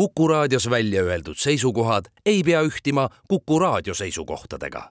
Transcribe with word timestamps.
Kuku 0.00 0.28
raadios 0.28 0.70
välja 0.70 1.02
öeldud 1.02 1.36
seisukohad 1.36 2.04
ei 2.26 2.42
pea 2.42 2.62
ühtima 2.62 3.08
Kuku 3.28 3.58
raadio 3.58 3.94
seisukohtadega. 3.94 4.90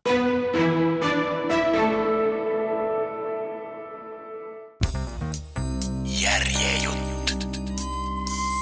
järjejutt. 6.05 7.47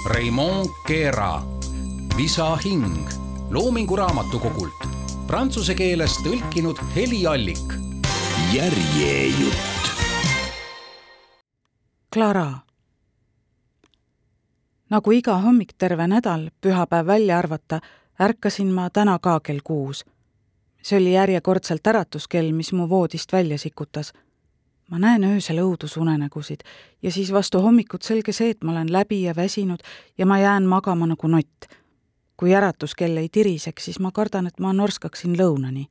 Raimond 0.06 0.70
Keera, 0.88 1.42
Visa 2.18 2.56
hing 2.56 3.10
Loomingu 3.50 3.96
Raamatukogult, 3.96 4.88
prantsuse 5.28 5.76
keelest 5.76 6.24
tõlkinud 6.24 6.80
Heli 6.96 7.28
Allik. 7.28 7.74
järjejutt. 8.54 9.92
Clara 12.14 12.67
nagu 14.90 15.12
iga 15.12 15.38
hommik 15.44 15.74
terve 15.78 16.08
nädal, 16.08 16.50
pühapäev 16.62 17.08
välja 17.08 17.40
arvata, 17.40 17.80
ärkasin 18.20 18.72
ma 18.74 18.90
täna 18.90 19.20
ka 19.20 19.40
kell 19.40 19.60
kuus. 19.64 20.06
see 20.82 21.00
oli 21.00 21.14
järjekordselt 21.14 21.88
äratuskell, 21.88 22.54
mis 22.54 22.72
mu 22.74 22.90
voodist 22.90 23.34
välja 23.34 23.58
sikutas. 23.58 24.14
ma 24.92 25.00
näen 25.00 25.24
öösel 25.24 25.58
õudusunenägusid 25.58 26.64
ja 27.02 27.12
siis 27.12 27.34
vastu 27.34 27.62
hommikut 27.62 28.02
selge 28.02 28.32
see, 28.32 28.50
et 28.50 28.64
ma 28.64 28.72
olen 28.72 28.92
läbi 28.94 29.22
ja 29.24 29.36
väsinud 29.36 29.80
ja 30.18 30.26
ma 30.26 30.40
jään 30.40 30.64
magama 30.64 31.08
nagu 31.08 31.28
nott. 31.28 31.66
kui 32.38 32.56
äratuskell 32.56 33.18
ei 33.18 33.30
tiriseks, 33.30 33.86
siis 33.86 34.00
ma 34.00 34.12
kardan, 34.12 34.48
et 34.48 34.60
ma 34.60 34.74
norskaksin 34.74 35.36
lõunani. 35.36 35.88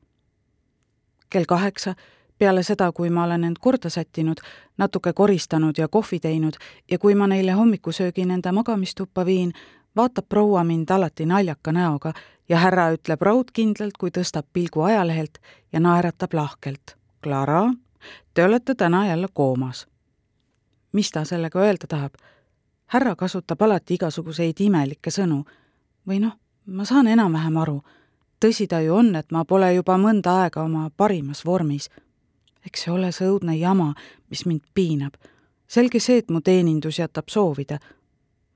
kell 1.31 1.45
kaheksa 1.45 1.95
peale 2.39 2.63
seda, 2.63 2.93
kui 2.93 3.11
ma 3.11 3.25
olen 3.25 3.45
end 3.45 3.57
korda 3.61 3.91
sättinud, 3.91 4.37
natuke 4.79 5.13
koristanud 5.13 5.79
ja 5.79 5.89
kohvi 5.89 6.21
teinud 6.21 6.53
ja 6.91 6.99
kui 6.99 7.15
ma 7.15 7.27
neile 7.27 7.53
hommikusöögi 7.53 8.25
nende 8.25 8.53
magamistuppa 8.53 9.27
viin, 9.27 9.53
vaatab 9.97 10.29
proua 10.29 10.65
mind 10.65 10.91
alati 10.91 11.27
naljaka 11.27 11.73
näoga 11.73 12.13
ja 12.49 12.59
härra 12.59 12.91
ütleb 12.93 13.23
raudkindlalt, 13.23 13.97
kui 13.99 14.11
tõstab 14.11 14.47
pilgu 14.53 14.83
ajalehelt 14.83 15.39
ja 15.73 15.81
naeratab 15.81 16.35
lahkelt. 16.35 16.97
Clara, 17.23 17.73
te 18.35 18.45
olete 18.45 18.75
täna 18.75 19.07
jälle 19.07 19.29
koomas. 19.33 19.87
mis 20.93 21.11
ta 21.11 21.25
sellega 21.25 21.61
öelda 21.61 21.87
tahab? 21.89 22.13
härra 22.87 23.17
kasutab 23.17 23.63
alati 23.63 23.95
igasuguseid 23.95 24.61
imelikke 24.61 25.11
sõnu. 25.11 25.45
või 26.09 26.21
noh, 26.21 26.39
ma 26.67 26.85
saan 26.85 27.07
enam-vähem 27.07 27.57
aru. 27.57 27.83
tõsi 28.45 28.67
ta 28.67 28.81
ju 28.81 28.95
on, 28.95 29.17
et 29.17 29.33
ma 29.33 29.45
pole 29.45 29.75
juba 29.75 29.97
mõnda 29.99 30.43
aega 30.43 30.63
oma 30.63 30.91
parimas 30.97 31.45
vormis 31.45 31.91
eks 32.67 32.85
see 32.85 32.93
ole 32.93 33.13
see 33.15 33.29
õudne 33.31 33.57
jama, 33.59 33.95
mis 34.31 34.47
mind 34.47 34.65
piinab. 34.75 35.15
selge 35.67 36.01
see, 36.01 36.19
et 36.19 36.31
mu 36.31 36.41
teenindus 36.41 36.99
jätab 36.99 37.29
soovida. 37.29 37.79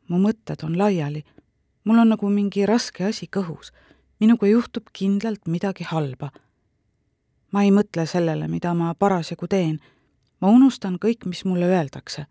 mu 0.08 0.18
mõtted 0.18 0.64
on 0.64 0.78
laiali. 0.78 1.24
mul 1.84 1.98
on 1.98 2.08
nagu 2.08 2.28
mingi 2.28 2.66
raske 2.66 3.04
asi 3.04 3.26
kõhus. 3.36 3.72
minuga 4.20 4.46
juhtub 4.46 4.84
kindlalt 4.92 5.46
midagi 5.46 5.84
halba. 5.84 6.30
ma 7.52 7.62
ei 7.62 7.70
mõtle 7.70 8.06
sellele, 8.06 8.48
mida 8.48 8.74
ma 8.74 8.94
parasjagu 8.94 9.46
teen. 9.48 9.80
ma 10.40 10.48
unustan 10.48 10.98
kõik, 10.98 11.26
mis 11.26 11.44
mulle 11.44 11.66
öeldakse. 11.66 12.26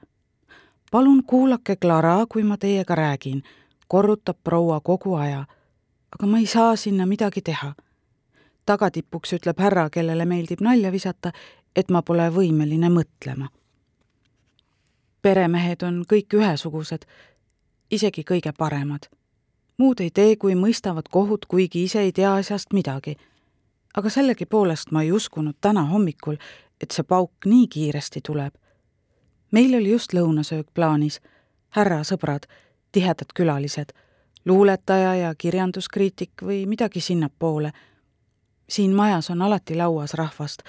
palun 0.91 1.23
kuulake 1.23 1.75
Clara, 1.75 2.25
kui 2.29 2.43
ma 2.43 2.57
teiega 2.57 2.95
räägin, 2.95 3.43
korrutab 3.87 4.37
proua 4.43 4.79
kogu 4.79 5.15
aja. 5.15 5.45
aga 6.11 6.27
ma 6.27 6.37
ei 6.37 6.45
saa 6.45 6.75
sinna 6.75 7.05
midagi 7.05 7.41
teha 7.41 7.73
tagatipuks 8.69 9.33
ütleb 9.39 9.61
härra, 9.63 9.87
kellele 9.93 10.27
meeldib 10.29 10.61
nalja 10.65 10.91
visata, 10.93 11.33
et 11.75 11.89
ma 11.89 12.01
pole 12.01 12.29
võimeline 12.29 12.89
mõtlema. 12.89 13.49
peremehed 15.21 15.83
on 15.83 16.03
kõik 16.07 16.33
ühesugused, 16.33 17.05
isegi 17.91 18.23
kõige 18.23 18.53
paremad. 18.57 19.09
muud 19.77 19.99
ei 19.99 20.11
tee, 20.11 20.35
kui 20.35 20.55
mõistavad 20.55 21.09
kohut, 21.11 21.45
kuigi 21.45 21.83
ise 21.83 21.99
ei 21.99 22.11
tea 22.11 22.35
asjast 22.35 22.73
midagi. 22.73 23.15
aga 23.97 24.09
sellegipoolest 24.09 24.91
ma 24.91 25.03
ei 25.03 25.11
uskunud 25.11 25.55
täna 25.61 25.83
hommikul, 25.83 26.37
et 26.81 26.91
see 26.91 27.03
pauk 27.03 27.31
nii 27.45 27.67
kiiresti 27.67 28.21
tuleb. 28.21 28.53
meil 29.51 29.75
oli 29.75 29.91
just 29.91 30.13
lõunasöök 30.13 30.67
plaanis, 30.73 31.21
härra 31.69 32.03
sõbrad, 32.03 32.47
tihedad 32.91 33.33
külalised, 33.35 33.93
luuletaja 34.45 35.15
ja 35.15 35.35
kirjanduskriitik 35.35 36.31
või 36.41 36.65
midagi 36.65 37.01
sinnapoole 37.01 37.71
siin 38.69 38.95
majas 38.95 39.29
on 39.29 39.41
alati 39.41 39.75
lauas 39.75 40.13
rahvast, 40.13 40.61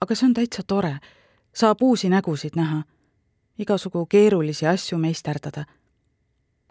aga 0.00 0.14
see 0.14 0.26
on 0.26 0.34
täitsa 0.34 0.62
tore. 0.66 0.98
saab 1.54 1.82
uusi 1.82 2.08
nägusid 2.08 2.56
näha, 2.56 2.82
igasugu 3.58 4.06
keerulisi 4.06 4.66
asju 4.66 4.98
meisterdada. 4.98 5.64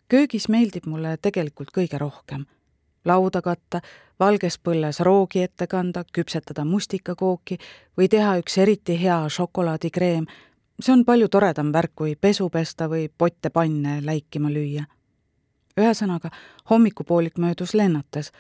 köögis 0.08 0.50
meeldib 0.50 0.86
mulle 0.86 1.18
tegelikult 1.18 1.70
kõige 1.78 1.98
rohkem. 1.98 2.46
lauda 3.06 3.42
katta, 3.42 3.82
valges 4.20 4.60
põlles 4.60 5.00
roogi 5.00 5.42
ette 5.42 5.68
kanda, 5.68 6.04
küpsetada 6.14 6.66
mustikakooki 6.66 7.58
või 7.98 8.08
teha 8.10 8.38
üks 8.38 8.58
eriti 8.58 9.02
hea 9.02 9.30
šokolaadikreem. 9.30 10.26
see 10.80 10.94
on 10.94 11.06
palju 11.06 11.28
toredam 11.28 11.72
värk, 11.74 11.92
kui 11.96 12.16
pesu 12.16 12.50
pesta 12.50 12.88
või 12.88 13.10
potte 13.18 13.50
panne 13.50 14.06
läikima 14.06 14.50
lüüa. 14.50 14.86
ühesõnaga, 15.78 16.30
hommikupoolik 16.70 17.38
möödus 17.38 17.74
lennates 17.74 18.32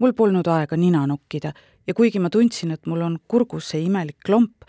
mul 0.00 0.12
polnud 0.16 0.46
aega 0.48 0.76
nina 0.76 1.06
nokkida 1.06 1.52
ja 1.86 1.94
kuigi 1.94 2.18
ma 2.18 2.30
tundsin, 2.30 2.70
et 2.70 2.86
mul 2.86 3.02
on 3.04 3.18
kurgus 3.28 3.70
see 3.72 3.84
imelik 3.84 4.18
klomp, 4.26 4.64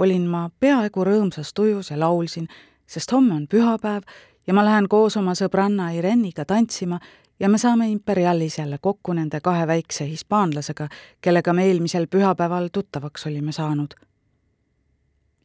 olin 0.00 0.26
ma 0.30 0.46
peaaegu 0.60 1.04
rõõmsas 1.04 1.52
tujus 1.54 1.90
ja 1.90 1.98
laulsin, 2.00 2.48
sest 2.86 3.12
homme 3.12 3.34
on 3.34 3.46
pühapäev 3.50 4.06
ja 4.46 4.54
ma 4.54 4.64
lähen 4.64 4.88
koos 4.88 5.16
oma 5.16 5.34
sõbranna 5.34 5.90
Ireniga 5.96 6.44
tantsima 6.44 7.00
ja 7.40 7.48
me 7.48 7.58
saame 7.58 7.88
Imperialis 7.90 8.58
jälle 8.58 8.78
kokku 8.78 9.12
nende 9.12 9.40
kahe 9.40 9.66
väikse 9.66 10.06
hispaanlasega, 10.08 10.88
kellega 11.20 11.52
me 11.52 11.66
eelmisel 11.66 12.06
pühapäeval 12.06 12.68
tuttavaks 12.72 13.26
olime 13.26 13.52
saanud. 13.52 13.94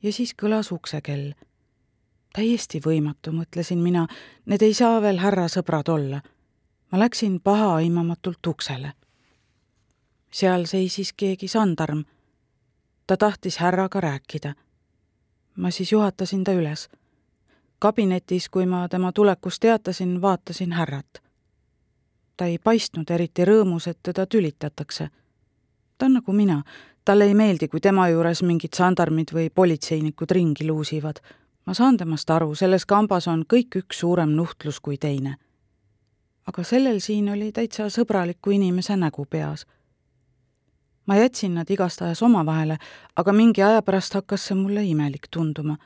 ja 0.04 0.14
siis 0.14 0.36
kõlas 0.44 0.72
uksekell. 0.72 1.34
täiesti 2.34 2.80
võimatu, 2.80 3.32
mõtlesin 3.32 3.80
mina, 3.80 4.08
need 4.46 4.62
ei 4.62 4.74
saa 4.74 5.02
veel 5.02 5.18
härra 5.18 5.48
sõbrad 5.48 5.90
olla. 5.90 6.22
ma 6.92 7.00
läksin 7.00 7.40
pahaaimamatult 7.40 8.48
uksele 8.48 8.92
seal 10.34 10.66
seisis 10.66 11.14
keegi 11.14 11.48
sandarm. 11.48 12.04
ta 13.08 13.18
tahtis 13.18 13.58
härraga 13.58 14.02
rääkida. 14.02 14.54
ma 15.56 15.72
siis 15.72 15.92
juhatasin 15.92 16.44
ta 16.44 16.52
üles. 16.52 16.90
kabinetis, 17.80 18.50
kui 18.50 18.66
ma 18.66 18.90
tema 18.90 19.12
tulekust 19.12 19.60
teatasin, 19.60 20.22
vaatasin 20.22 20.72
härrat. 20.72 21.22
ta 22.38 22.46
ei 22.46 22.60
paistnud 22.60 23.10
eriti 23.10 23.46
rõõmus, 23.46 23.88
et 23.88 24.00
teda 24.04 24.26
tülitatakse. 24.26 25.10
ta 25.98 26.06
on 26.06 26.14
nagu 26.14 26.34
mina, 26.34 26.64
talle 27.06 27.24
ei 27.24 27.34
meeldi, 27.34 27.68
kui 27.68 27.80
tema 27.80 28.10
juures 28.10 28.44
mingid 28.44 28.74
sandarmid 28.74 29.34
või 29.34 29.50
politseinikud 29.50 30.32
ringi 30.32 30.68
luusivad. 30.68 31.16
ma 31.66 31.74
saan 31.74 31.98
temast 31.98 32.30
aru, 32.30 32.56
selles 32.56 32.86
kambas 32.86 33.28
on 33.28 33.46
kõik 33.54 33.76
üks 33.76 34.00
suurem 34.00 34.30
nuhtlus 34.30 34.80
kui 34.80 34.98
teine. 34.98 35.36
aga 36.48 36.64
sellel 36.64 37.00
siin 37.00 37.30
oli 37.30 37.52
täitsa 37.52 37.90
sõbraliku 37.90 38.52
inimese 38.52 38.96
nägu 38.96 39.26
peas 39.26 39.66
ma 41.06 41.16
jätsin 41.16 41.56
nad 41.56 41.70
igastahes 41.70 42.24
omavahele, 42.24 42.78
aga 43.16 43.34
mingi 43.34 43.64
aja 43.64 43.82
pärast 43.82 44.14
hakkas 44.14 44.46
see 44.48 44.56
mulle 44.56 44.84
imelik 44.84 45.28
tunduma. 45.32 45.78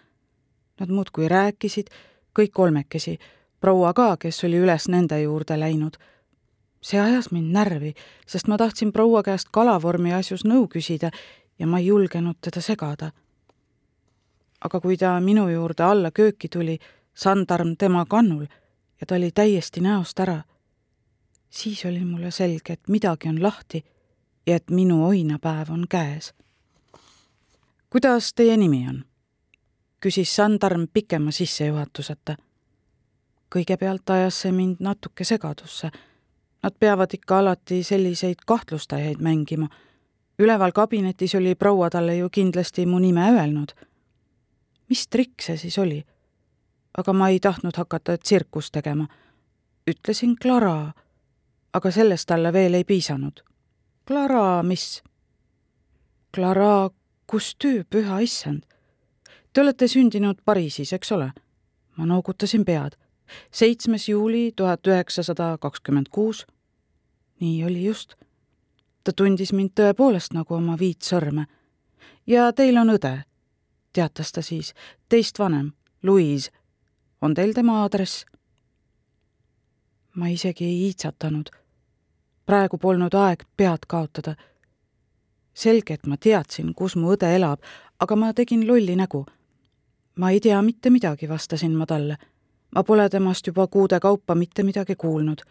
Nad 0.79 0.89
muudkui 0.89 1.27
rääkisid, 1.31 1.87
kõik 2.39 2.51
kolmekesi, 2.51 3.17
proua 3.59 3.93
ka, 3.93 4.17
kes 4.17 4.43
oli 4.43 4.59
üles 4.59 4.89
nende 4.89 5.21
juurde 5.21 5.59
läinud. 5.59 5.97
see 6.85 6.99
ajas 7.01 7.31
mind 7.31 7.49
närvi, 7.51 7.93
sest 8.27 8.47
ma 8.47 8.57
tahtsin 8.57 8.91
proua 8.93 9.23
käest 9.23 9.47
kalavormi 9.51 10.13
asjus 10.13 10.43
nõu 10.45 10.67
küsida 10.67 11.09
ja 11.59 11.67
ma 11.67 11.79
ei 11.79 11.85
julgenud 11.85 12.35
teda 12.41 12.61
segada. 12.61 13.11
aga 14.61 14.79
kui 14.79 14.97
ta 14.97 15.19
minu 15.19 15.49
juurde 15.49 15.83
alla 15.83 16.11
kööki 16.11 16.49
tuli, 16.49 16.79
sandarm 17.13 17.75
tema 17.77 18.05
kannul 18.05 18.45
ja 19.01 19.05
ta 19.07 19.15
oli 19.15 19.31
täiesti 19.31 19.81
näost 19.81 20.19
ära, 20.19 20.43
siis 21.49 21.85
oli 21.85 22.05
mulle 22.05 22.31
selge, 22.31 22.73
et 22.73 22.87
midagi 22.87 23.29
on 23.29 23.43
lahti 23.43 23.85
ja 24.47 24.55
et 24.55 24.69
minu 24.69 25.05
oinapäev 25.07 25.69
on 25.69 25.85
käes. 25.89 26.33
kuidas 27.89 28.33
teie 28.33 28.57
nimi 28.57 28.87
on? 28.89 29.05
küsis 30.05 30.35
Sandarm 30.35 30.87
pikema 30.93 31.31
sissejuhatuseta. 31.31 32.35
kõigepealt 33.55 34.09
ajas 34.09 34.41
see 34.41 34.51
mind 34.51 34.75
natuke 34.79 35.23
segadusse. 35.23 35.89
Nad 36.63 36.73
peavad 36.79 37.13
ikka 37.13 37.39
alati 37.39 37.83
selliseid 37.83 38.45
kahtlustajaid 38.45 39.19
mängima. 39.19 39.67
üleval 40.39 40.71
kabinetis 40.71 41.35
oli 41.35 41.55
proua 41.55 41.89
talle 41.89 42.17
ju 42.17 42.29
kindlasti 42.29 42.85
mu 42.85 42.99
nime 42.99 43.31
öelnud. 43.31 43.71
mis 44.89 45.07
trikk 45.07 45.41
see 45.41 45.57
siis 45.57 45.77
oli? 45.77 46.05
aga 46.97 47.13
ma 47.13 47.29
ei 47.29 47.39
tahtnud 47.39 47.77
hakata 47.77 48.17
tsirkust 48.17 48.71
tegema. 48.71 49.07
ütlesin 49.91 50.35
Clara, 50.41 50.91
aga 51.73 51.91
sellest 51.91 52.27
talle 52.27 52.53
veel 52.53 52.73
ei 52.73 52.83
piisanud 52.83 53.54
Clara, 54.07 54.63
mis? 54.63 55.03
Clara 56.35 56.89
Cousteau, 57.31 57.83
püha 57.89 58.19
issand. 58.21 58.61
Te 59.53 59.61
olete 59.61 59.87
sündinud 59.87 60.43
Pariisis, 60.45 60.91
eks 60.93 61.11
ole? 61.11 61.31
ma 61.97 62.05
noogutasin 62.05 62.65
pead. 62.65 62.93
seitsmes 63.51 64.09
juuli 64.09 64.51
tuhat 64.55 64.87
üheksasada 64.87 65.57
kakskümmend 65.57 66.05
kuus. 66.11 66.45
nii 67.39 67.65
oli 67.65 67.85
just. 67.85 68.13
ta 69.03 69.11
tundis 69.11 69.53
mind 69.53 69.73
tõepoolest 69.73 70.33
nagu 70.33 70.53
oma 70.53 70.77
viit 70.79 71.01
sõrme. 71.01 71.45
ja 72.27 72.53
teil 72.53 72.77
on 72.77 72.89
õde, 72.89 73.23
teatas 73.93 74.31
ta 74.31 74.41
siis, 74.41 74.73
teist 75.09 75.39
vanem, 75.39 75.71
Louise. 76.03 76.51
on 77.21 77.33
teil 77.33 77.53
tema 77.53 77.81
aadress? 77.81 78.25
ma 80.13 80.27
isegi 80.27 80.65
ei 80.65 80.81
iitsatanud. 80.85 81.64
Praegu 82.45 82.77
polnud 82.77 83.13
aeg 83.13 83.43
pead 83.57 83.85
kaotada. 83.87 84.35
selge, 85.53 85.93
et 85.93 86.07
ma 86.07 86.17
teadsin, 86.17 86.73
kus 86.73 86.95
mu 86.95 87.13
õde 87.15 87.35
elab, 87.35 87.59
aga 87.99 88.15
ma 88.15 88.33
tegin 88.33 88.67
lolli 88.67 88.95
nägu. 88.95 89.25
ma 90.15 90.29
ei 90.29 90.39
tea 90.39 90.61
mitte 90.61 90.89
midagi, 90.89 91.29
vastasin 91.29 91.71
ma 91.71 91.85
talle 91.85 92.17
ma 92.75 92.83
pole 92.83 93.09
temast 93.09 93.47
juba 93.47 93.67
kuude 93.67 93.99
kaupa 93.99 94.35
mitte 94.35 94.63
midagi 94.63 94.95
kuulnud. 94.95 95.41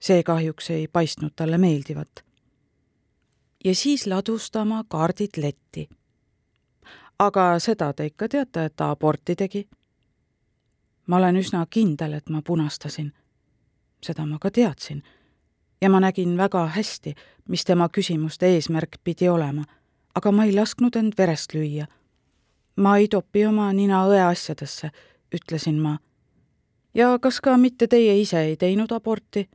see 0.00 0.22
kahjuks 0.22 0.70
ei 0.70 0.88
paistnud 0.88 1.30
talle 1.36 1.58
meeldivat. 1.58 2.24
ja 3.64 3.74
siis 3.74 4.06
ladus 4.06 4.50
ta 4.50 4.60
oma 4.62 4.84
kaardid 4.88 5.36
letti. 5.36 5.88
aga 7.18 7.58
seda 7.58 7.92
te 7.92 8.06
ikka 8.06 8.28
teate, 8.28 8.64
et 8.64 8.76
ta 8.76 8.90
aborti 8.90 9.36
tegi? 9.36 9.68
ma 11.06 11.16
olen 11.16 11.36
üsna 11.36 11.66
kindel, 11.70 12.12
et 12.12 12.28
ma 12.28 12.42
punastasin. 12.42 13.12
seda 14.02 14.26
ma 14.26 14.38
ka 14.38 14.50
teadsin. 14.50 15.02
Ja 15.82 15.90
ma 15.90 16.00
nägin 16.00 16.36
väga 16.36 16.66
hästi, 16.66 17.14
mis 17.48 17.64
tema 17.64 17.88
küsimuste 17.88 18.46
eesmärk 18.46 19.00
pidi 19.04 19.28
olema, 19.28 19.64
aga 20.14 20.32
ma 20.32 20.44
ei 20.44 20.54
lasknud 20.54 20.96
end 20.96 21.12
verest 21.18 21.54
lüüa. 21.54 21.86
ma 22.76 22.96
ei 22.96 23.08
topi 23.08 23.46
oma 23.46 23.72
nina 23.72 24.06
õe 24.06 24.20
asjadesse 24.24 24.90
ütlesin 25.34 25.80
ma. 25.80 25.98
ja 26.94 27.18
kas 27.18 27.40
ka 27.40 27.56
mitte 27.56 27.86
teie 27.86 28.20
ise 28.20 28.40
ei 28.40 28.56
teinud 28.56 28.92
aborti? 28.92 29.48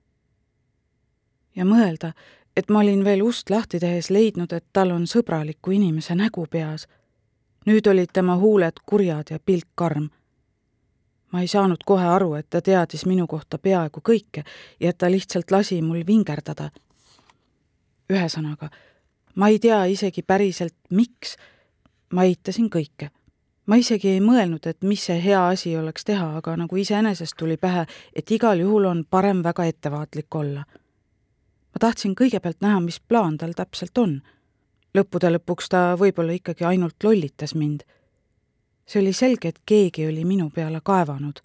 ja 1.55 1.65
mõelda, 1.65 2.11
et 2.57 2.69
ma 2.69 2.79
olin 2.79 3.03
veel 3.05 3.23
ust 3.23 3.49
lahti 3.49 3.79
tehes 3.79 4.09
leidnud, 4.09 4.53
et 4.53 4.65
tal 4.73 4.91
on 4.91 5.07
sõbraliku 5.07 5.71
inimese 5.71 6.15
nägu 6.15 6.45
peas. 6.51 6.87
nüüd 7.65 7.87
olid 7.87 8.11
tema 8.13 8.35
huuled 8.35 8.83
kurjad 8.85 9.31
ja 9.31 9.39
pilk 9.39 9.67
karm. 9.75 10.09
Ma 11.31 11.41
ei 11.41 11.47
saanud 11.47 11.83
kohe 11.85 12.05
aru, 12.05 12.33
et 12.33 12.49
ta 12.49 12.61
teadis 12.61 13.05
minu 13.05 13.27
kohta 13.27 13.57
peaaegu 13.57 14.01
kõike 14.01 14.43
ja 14.79 14.89
et 14.89 14.97
ta 14.97 15.11
lihtsalt 15.11 15.51
lasi 15.51 15.81
mul 15.81 16.03
vingerdada. 16.07 16.69
ühesõnaga, 18.09 18.69
ma 19.35 19.47
ei 19.47 19.59
tea 19.59 19.85
isegi 19.85 20.23
päriselt, 20.23 20.75
miks 20.89 21.37
ma 22.13 22.23
eitasin 22.23 22.69
kõike 22.69 23.11
ma 23.67 23.75
isegi 23.75 24.15
ei 24.15 24.21
mõelnud, 24.23 24.63
et 24.67 24.83
mis 24.87 25.03
see 25.09 25.19
hea 25.21 25.41
asi 25.51 25.75
oleks 25.77 26.07
teha, 26.07 26.29
aga 26.39 26.55
nagu 26.57 26.79
iseenesest 26.79 27.35
tuli 27.37 27.57
pähe, 27.57 27.85
et 28.15 28.31
igal 28.31 28.59
juhul 28.63 28.87
on 28.87 29.03
parem 29.09 29.43
väga 29.43 29.67
ettevaatlik 29.67 30.35
olla. 30.35 30.63
ma 31.73 31.79
tahtsin 31.79 32.15
kõigepealt 32.15 32.61
näha, 32.61 32.79
mis 32.79 32.99
plaan 32.99 33.37
tal 33.37 33.53
täpselt 33.53 33.97
on. 33.97 34.21
lõppude 34.95 35.29
lõpuks 35.35 35.69
ta 35.69 35.95
võib-olla 35.99 36.31
ikkagi 36.39 36.63
ainult 36.63 37.03
lollitas 37.03 37.55
mind. 37.55 37.83
See 38.87 39.01
oli 39.01 39.13
selge, 39.13 39.47
et 39.47 39.59
keegi 39.65 40.07
oli 40.07 40.25
minu 40.25 40.49
peale 40.49 40.81
kaevanud. 40.83 41.39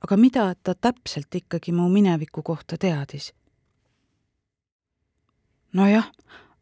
aga 0.00 0.16
mida 0.16 0.54
ta 0.62 0.74
täpselt 0.74 1.34
ikkagi 1.34 1.72
mu 1.72 1.88
mineviku 1.88 2.42
kohta 2.42 2.78
teadis? 2.78 3.34
nojah 5.72 6.10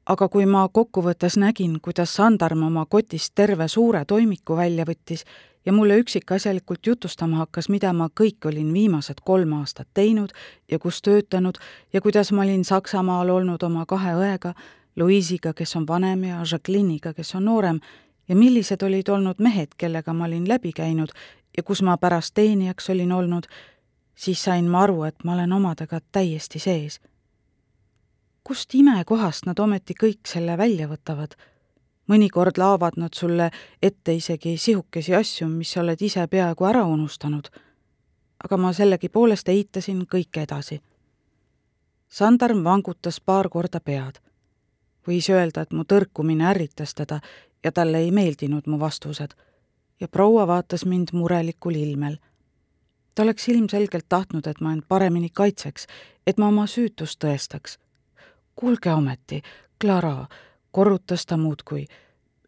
aga 0.07 0.29
kui 0.31 0.47
ma 0.47 0.67
kokkuvõttes 0.69 1.37
nägin, 1.41 1.81
kuidas 1.83 2.15
Sandarm 2.15 2.63
oma 2.63 2.87
kotist 2.87 3.35
terve 3.35 3.69
suure 3.69 4.05
toimiku 4.05 4.57
välja 4.57 4.87
võttis 4.87 5.25
ja 5.67 5.73
mulle 5.73 5.99
üksikasjalikult 5.99 6.87
jutustama 6.87 7.43
hakkas, 7.43 7.69
mida 7.69 7.93
ma 7.93 8.09
kõik 8.21 8.47
olin 8.47 8.73
viimased 8.73 9.23
kolm 9.25 9.57
aastat 9.59 9.89
teinud 9.95 10.33
ja 10.71 10.79
kus 10.79 11.03
töötanud 11.03 11.59
ja 11.93 12.01
kuidas 12.01 12.33
ma 12.33 12.47
olin 12.47 12.65
Saksamaal 12.65 13.31
olnud 13.31 13.63
oma 13.63 13.87
kahe 13.87 14.15
õega, 14.15 14.55
Louise'iga, 14.97 15.53
kes 15.53 15.77
on 15.77 15.85
vanem, 15.87 16.23
ja 16.25 16.39
Jacqueline'iga, 16.41 17.13
kes 17.13 17.35
on 17.35 17.45
noorem, 17.45 17.81
ja 18.29 18.37
millised 18.37 18.83
olid 18.83 19.09
olnud 19.09 19.39
mehed, 19.39 19.75
kellega 19.77 20.13
ma 20.13 20.25
olin 20.25 20.49
läbi 20.49 20.73
käinud 20.73 21.13
ja 21.57 21.63
kus 21.63 21.83
ma 21.83 21.97
pärast 21.97 22.35
teenijaks 22.35 22.91
olin 22.91 23.13
olnud, 23.13 23.47
siis 24.15 24.43
sain 24.45 24.71
ma 24.71 24.83
aru, 24.83 25.03
et 25.03 25.25
ma 25.25 25.33
olen 25.33 25.53
omadega 25.53 26.01
täiesti 26.13 26.59
sees 26.59 27.01
kust 28.47 28.75
imekohast 28.79 29.47
nad 29.47 29.59
ometi 29.59 29.95
kõik 29.99 30.29
selle 30.31 30.55
välja 30.59 30.87
võtavad? 30.87 31.35
mõnikord 32.07 32.61
laovad 32.63 32.95
nad 33.03 33.17
sulle 33.19 33.49
ette 33.83 34.15
isegi 34.15 34.53
sihukesi 34.57 35.15
asju, 35.19 35.49
mis 35.51 35.73
sa 35.75 35.81
oled 35.81 36.03
ise 36.03 36.23
peaaegu 36.31 36.69
ära 36.69 36.85
unustanud. 36.87 37.49
aga 38.45 38.57
ma 38.57 38.73
sellegipoolest 38.73 39.49
eitasin 39.49 40.05
kõike 40.07 40.45
edasi. 40.47 40.79
Sandarm 42.09 42.63
vangutas 42.65 43.21
paar 43.21 43.49
korda 43.49 43.81
pead. 43.81 44.21
võis 45.09 45.31
öelda, 45.31 45.63
et 45.63 45.73
mu 45.73 45.83
tõrkumine 45.83 46.47
ärritas 46.47 46.95
teda 46.95 47.21
ja 47.65 47.73
talle 47.73 47.99
ei 47.99 48.11
meeldinud 48.11 48.67
mu 48.67 48.79
vastused. 48.79 49.31
ja 50.01 50.09
proua 50.09 50.47
vaatas 50.47 50.85
mind 50.85 51.09
murelikul 51.13 51.75
ilmel 51.75 52.17
ta 53.15 53.23
oleks 53.23 53.49
ilmselgelt 53.49 54.05
tahtnud, 54.09 54.47
et 54.47 54.61
ma 54.61 54.73
end 54.73 54.83
paremini 54.89 55.31
kaitseks, 55.33 55.87
et 56.27 56.39
ma 56.39 56.49
oma 56.49 56.67
süütust 56.67 57.17
tõestaks 57.25 57.79
kuulge 58.57 58.93
ometi, 58.93 59.43
Clara, 59.81 60.27
korrutas 60.71 61.27
ta 61.27 61.37
muudkui, 61.37 61.85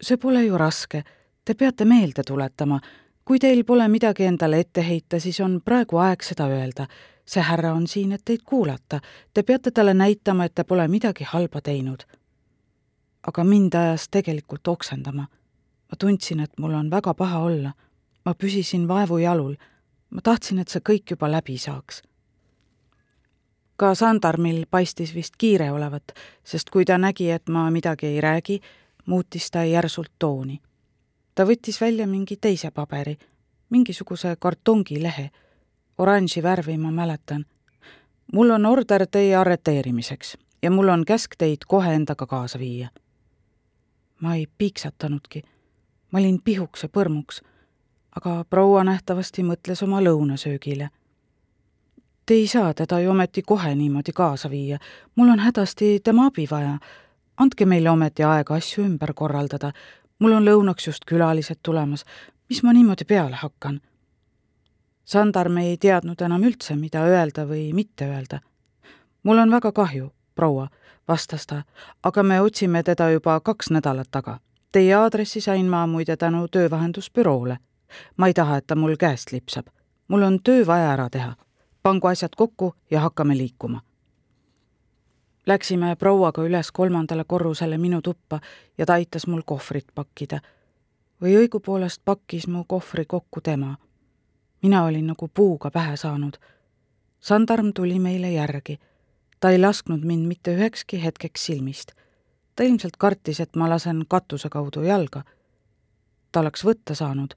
see 0.00 0.16
pole 0.16 0.42
ju 0.44 0.58
raske, 0.58 1.02
te 1.44 1.54
peate 1.54 1.84
meelde 1.84 2.24
tuletama, 2.26 2.80
kui 3.24 3.38
teil 3.38 3.64
pole 3.64 3.88
midagi 3.88 4.24
endale 4.24 4.60
ette 4.64 4.84
heita, 4.84 5.20
siis 5.20 5.40
on 5.44 5.60
praegu 5.64 6.00
aeg 6.00 6.24
seda 6.24 6.48
öelda. 6.48 6.86
see 7.28 7.42
härra 7.44 7.74
on 7.76 7.86
siin, 7.86 8.12
et 8.12 8.22
teid 8.24 8.40
kuulata, 8.44 9.00
te 9.34 9.42
peate 9.42 9.70
talle 9.70 9.92
näitama, 9.94 10.44
et 10.44 10.54
te 10.54 10.64
pole 10.64 10.88
midagi 10.88 11.24
halba 11.24 11.60
teinud. 11.60 12.06
Aga 13.28 13.44
mind 13.44 13.74
ajas 13.74 14.08
tegelikult 14.08 14.68
oksendama. 14.68 15.26
ma 15.88 15.96
tundsin, 15.98 16.40
et 16.40 16.52
mul 16.58 16.74
on 16.74 16.90
väga 16.90 17.14
paha 17.14 17.38
olla. 17.38 17.72
ma 18.24 18.34
püsisin 18.34 18.88
vaevu 18.88 19.18
jalul. 19.18 19.56
ma 20.10 20.20
tahtsin, 20.20 20.58
et 20.58 20.68
see 20.68 20.80
kõik 20.80 21.10
juba 21.10 21.30
läbi 21.30 21.58
saaks 21.58 22.02
ka 23.78 23.94
Sandarmil 23.94 24.64
paistis 24.70 25.14
vist 25.14 25.36
kiire 25.38 25.70
olevat, 25.72 26.12
sest 26.44 26.70
kui 26.70 26.84
ta 26.84 26.98
nägi, 26.98 27.30
et 27.30 27.48
ma 27.48 27.70
midagi 27.70 28.06
ei 28.06 28.20
räägi, 28.20 28.60
muutis 29.06 29.50
ta 29.50 29.64
järsult 29.64 30.10
tooni. 30.18 30.60
ta 31.34 31.44
võttis 31.46 31.80
välja 31.80 32.06
mingi 32.06 32.36
teise 32.36 32.70
paberi, 32.70 33.18
mingisuguse 33.70 34.36
kartongilehe, 34.38 35.30
oranži 35.98 36.42
värvi 36.42 36.76
ma 36.78 36.90
mäletan. 36.90 37.46
mul 38.32 38.50
on 38.50 38.66
order 38.66 39.06
teie 39.06 39.36
arreteerimiseks 39.36 40.36
ja 40.62 40.70
mul 40.70 40.88
on 40.88 41.04
käsk 41.04 41.36
teid 41.38 41.64
kohe 41.68 41.94
endaga 41.94 42.26
kaasa 42.26 42.58
viia. 42.58 42.88
Ma 44.20 44.34
ei 44.34 44.46
piiksatanudki. 44.58 45.42
ma 46.12 46.18
olin 46.18 46.42
pihuks 46.42 46.82
ja 46.82 46.88
põrmuks, 46.88 47.42
aga 48.16 48.44
proua 48.50 48.84
nähtavasti 48.84 49.42
mõtles 49.42 49.82
oma 49.84 50.00
lõunasöögile 50.00 50.88
Te 52.28 52.34
ei 52.34 52.46
saa 52.46 52.74
teda 52.74 53.00
ju 53.00 53.10
ometi 53.10 53.42
kohe 53.42 53.74
niimoodi 53.74 54.12
kaasa 54.12 54.50
viia. 54.50 54.78
mul 55.16 55.28
on 55.28 55.38
hädasti 55.38 56.00
tema 56.04 56.26
abi 56.26 56.46
vaja. 56.50 56.78
andke 57.36 57.66
meile 57.66 57.90
ometi 57.90 58.22
aega 58.22 58.54
asju 58.54 58.84
ümber 58.84 59.14
korraldada. 59.14 59.72
mul 60.18 60.32
on 60.32 60.44
lõunaks 60.44 60.86
just 60.86 61.04
külalised 61.04 61.56
tulemas. 61.62 62.04
mis 62.48 62.62
ma 62.62 62.72
niimoodi 62.72 63.04
peale 63.04 63.36
hakkan? 63.36 63.80
Sandarm 65.04 65.56
ei 65.56 65.76
teadnud 65.76 66.20
enam 66.20 66.42
üldse, 66.42 66.76
mida 66.76 67.00
öelda 67.04 67.46
või 67.46 67.72
mitte 67.72 68.04
öelda. 68.04 68.40
mul 69.22 69.38
on 69.38 69.50
väga 69.50 69.72
kahju, 69.72 70.12
proua, 70.38 70.68
vastas 71.08 71.46
ta, 71.46 71.62
aga 72.02 72.22
me 72.22 72.38
otsime 72.40 72.82
teda 72.82 73.10
juba 73.10 73.40
kaks 73.40 73.72
nädalat 73.74 74.08
taga. 74.10 74.38
Teie 74.72 74.94
aadressi 74.94 75.40
sain 75.40 75.66
ma 75.66 75.86
muide 75.86 76.16
tänu 76.16 76.46
töövahendusbüroole. 76.48 77.58
ma 78.16 78.26
ei 78.26 78.34
taha, 78.34 78.56
et 78.56 78.66
ta 78.66 78.74
mul 78.74 78.96
käest 78.96 79.32
lipsab. 79.32 79.66
mul 80.08 80.22
on 80.22 80.38
töö 80.42 80.66
vaja 80.66 80.92
ära 80.92 81.10
teha 81.10 81.34
pangu 81.88 82.06
asjad 82.06 82.30
kokku 82.36 82.74
ja 82.90 83.00
hakkame 83.00 83.36
liikuma. 83.36 83.80
Läksime 85.46 85.96
prouaga 85.96 86.42
üles 86.42 86.68
kolmandale 86.72 87.24
korrusele 87.24 87.78
minu 87.78 88.02
tuppa 88.02 88.40
ja 88.78 88.86
ta 88.86 88.92
aitas 88.92 89.26
mul 89.26 89.42
kohvrit 89.44 89.86
pakkida. 89.94 90.40
või 91.22 91.32
õigupoolest 91.34 92.02
pakkis 92.04 92.46
mu 92.46 92.64
kohvri 92.64 93.04
kokku 93.04 93.40
tema. 93.40 93.76
mina 94.62 94.84
olin 94.84 95.06
nagu 95.06 95.28
puuga 95.28 95.70
pähe 95.70 95.96
saanud. 95.96 96.36
sandarm 97.20 97.72
tuli 97.72 97.98
meile 97.98 98.32
järgi. 98.32 98.78
Ta 99.40 99.50
ei 99.50 99.58
lasknud 99.58 100.04
mind 100.04 100.26
mitte 100.26 100.56
ühekski 100.56 101.02
hetkeks 101.04 101.46
silmist. 101.46 101.92
ta 102.56 102.62
ilmselt 102.62 102.96
kartis, 102.96 103.40
et 103.40 103.56
ma 103.56 103.68
lasen 103.68 104.04
katuse 104.08 104.48
kaudu 104.48 104.82
jalga. 104.82 105.22
ta 106.32 106.40
oleks 106.40 106.64
võtta 106.64 106.94
saanud, 106.94 107.34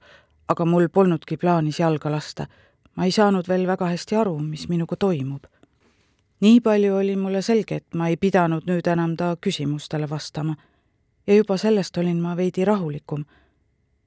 aga 0.48 0.64
mul 0.64 0.88
polnudki 0.88 1.36
plaanis 1.36 1.78
jalga 1.78 2.10
lasta 2.10 2.46
ma 2.96 3.04
ei 3.04 3.12
saanud 3.12 3.48
veel 3.48 3.66
väga 3.66 3.88
hästi 3.92 4.16
aru, 4.16 4.38
mis 4.38 4.68
minuga 4.68 4.96
toimub. 4.96 5.44
nii 6.40 6.60
palju 6.60 6.96
oli 6.96 7.16
mulle 7.16 7.42
selge, 7.42 7.76
et 7.76 7.94
ma 7.94 8.08
ei 8.08 8.16
pidanud 8.16 8.66
nüüd 8.66 8.86
enam 8.90 9.16
ta 9.16 9.36
küsimustele 9.40 10.10
vastama. 10.10 10.56
ja 11.26 11.34
juba 11.34 11.56
sellest 11.56 11.96
olin 11.96 12.20
ma 12.20 12.36
veidi 12.36 12.64
rahulikum. 12.64 13.24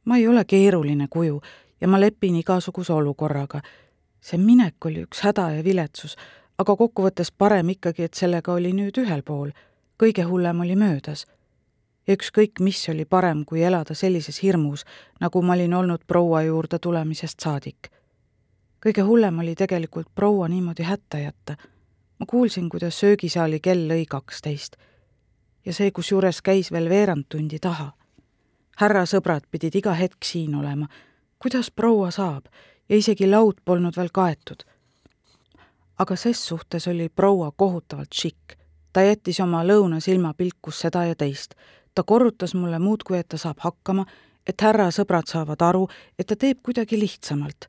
ma 0.06 0.18
ei 0.18 0.28
ole 0.28 0.46
keeruline 0.46 1.08
kuju 1.08 1.42
ja 1.82 1.88
ma 1.88 2.00
lepin 2.00 2.36
igasuguse 2.36 2.94
olukorraga, 2.94 3.62
see 4.22 4.38
minek 4.38 4.86
oli 4.86 5.04
üks 5.04 5.22
häda 5.22 5.52
ja 5.52 5.64
viletsus, 5.64 6.16
aga 6.58 6.76
kokkuvõttes 6.76 7.32
parem 7.32 7.70
ikkagi, 7.70 8.04
et 8.04 8.14
sellega 8.14 8.54
oli 8.54 8.74
nüüd 8.74 8.98
ühel 8.98 9.24
pool. 9.24 9.52
kõige 10.04 10.24
hullem 10.24 10.60
oli 10.60 10.76
möödas. 10.76 11.26
ja 12.08 12.14
ükskõik, 12.14 12.60
mis 12.60 12.90
oli 12.90 13.06
parem, 13.06 13.46
kui 13.46 13.64
elada 13.64 13.94
sellises 13.94 14.44
hirmus, 14.44 14.86
nagu 15.20 15.42
ma 15.42 15.54
olin 15.54 15.74
olnud 15.74 16.02
proua 16.08 16.42
juurde 16.42 16.80
tulemisest 16.80 17.40
saadik. 17.40 17.90
kõige 18.86 19.02
hullem 19.02 19.40
oli 19.40 19.56
tegelikult 19.56 20.08
proua 20.16 20.48
niimoodi 20.48 20.84
hätta 20.84 21.18
jätta. 21.18 21.56
ma 22.20 22.26
kuulsin, 22.26 22.70
kuidas 22.70 23.00
söögisaali 23.00 23.60
kell 23.60 23.88
lõi 23.92 24.06
kaksteist 24.10 24.76
ja 25.66 25.74
see 25.74 25.92
kusjuures 25.92 26.42
käis 26.46 26.72
veel 26.72 26.90
veerand 26.90 27.26
tundi 27.30 27.60
taha. 27.60 27.92
härrasõbrad 28.82 29.46
pidid 29.52 29.76
iga 29.76 29.94
hetk 29.94 30.24
siin 30.24 30.56
olema. 30.56 30.88
kuidas 31.40 31.72
proua 31.72 32.12
saab 32.12 32.46
ja 32.90 32.98
isegi 32.98 33.28
laud 33.28 33.62
polnud 33.66 33.98
veel 33.98 34.10
kaetud. 34.14 34.64
Aga 36.00 36.16
ses 36.16 36.48
suhtes 36.48 36.88
oli 36.88 37.10
proua 37.10 37.52
kohutavalt 37.52 38.14
šikk. 38.14 38.58
ta 38.94 39.02
jättis 39.02 39.40
oma 39.40 39.64
lõuna 39.64 40.00
silmapilkus 40.00 40.80
seda 40.80 41.06
ja 41.06 41.16
teist. 41.16 41.56
ta 41.96 42.04
korrutas 42.04 42.54
mulle 42.56 42.80
muudkui, 42.80 43.18
et 43.18 43.28
ta 43.28 43.38
saab 43.38 43.58
hakkama, 43.60 44.06
et 44.48 44.62
härrasõbrad 44.62 45.28
saavad 45.28 45.62
aru, 45.62 45.88
et 46.20 46.28
ta 46.28 46.36
teeb 46.36 46.60
kuidagi 46.64 47.00
lihtsamalt. 47.00 47.68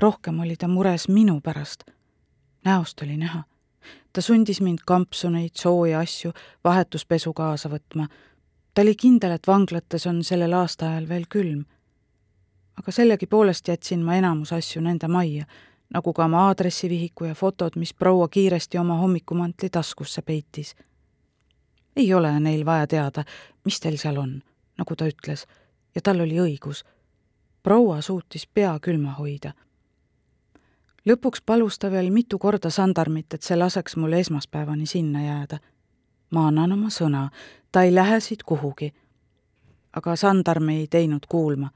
rohkem 0.00 0.40
oli 0.40 0.56
ta 0.56 0.68
mures 0.68 1.08
minu 1.08 1.40
pärast. 1.40 1.84
näost 2.64 3.02
oli 3.02 3.16
näha 3.16 3.44
ta 4.14 4.22
sundis 4.22 4.60
mind 4.60 4.78
kampsuneid, 4.86 5.50
sooja 5.58 5.98
asju, 5.98 6.32
vahetuspesu 6.64 7.32
kaasa 7.32 7.68
võtma. 7.68 8.08
ta 8.74 8.82
oli 8.82 8.94
kindel, 8.94 9.30
et 9.30 9.46
vanglates 9.46 10.06
on 10.06 10.24
sellel 10.24 10.52
aastaajal 10.52 11.08
veel 11.08 11.26
külm. 11.28 11.64
aga 12.78 12.92
sellegipoolest 12.92 13.68
jätsin 13.68 14.04
ma 14.04 14.14
enamus 14.14 14.52
asju 14.52 14.82
nende 14.82 15.08
majja, 15.08 15.44
nagu 15.94 16.12
ka 16.12 16.24
oma 16.24 16.46
aadressivihiku 16.48 17.24
ja 17.24 17.34
fotod, 17.34 17.76
mis 17.76 17.94
proua 17.94 18.28
kiiresti 18.28 18.78
oma 18.78 18.96
hommikumantli 18.98 19.70
taskusse 19.70 20.22
peitis. 20.22 20.74
ei 21.96 22.14
ole 22.14 22.40
neil 22.40 22.64
vaja 22.64 22.86
teada, 22.86 23.24
mis 23.64 23.80
teil 23.80 23.96
seal 23.96 24.16
on, 24.16 24.42
nagu 24.78 24.96
ta 24.96 25.06
ütles, 25.06 25.46
ja 25.94 26.00
tal 26.00 26.20
oli 26.20 26.40
õigus. 26.40 26.84
proua 27.62 28.00
suutis 28.00 28.46
pea 28.46 28.78
külma 28.80 29.12
hoida 29.12 29.52
lõpuks 31.08 31.42
palus 31.46 31.78
ta 31.78 31.90
veel 31.90 32.10
mitu 32.10 32.38
korda 32.38 32.70
sandarmit, 32.70 33.34
et 33.34 33.42
see 33.42 33.56
laseks 33.56 33.96
mul 33.96 34.12
esmaspäevani 34.12 34.86
sinna 34.86 35.22
jääda. 35.22 35.58
ma 36.30 36.48
annan 36.48 36.72
oma 36.72 36.88
sõna, 36.90 37.28
ta 37.72 37.82
ei 37.82 37.94
lähe 37.94 38.20
siit 38.20 38.42
kuhugi. 38.42 38.92
aga 39.92 40.16
sandarm 40.16 40.68
ei 40.68 40.86
teinud 40.86 41.26
kuulma. 41.28 41.70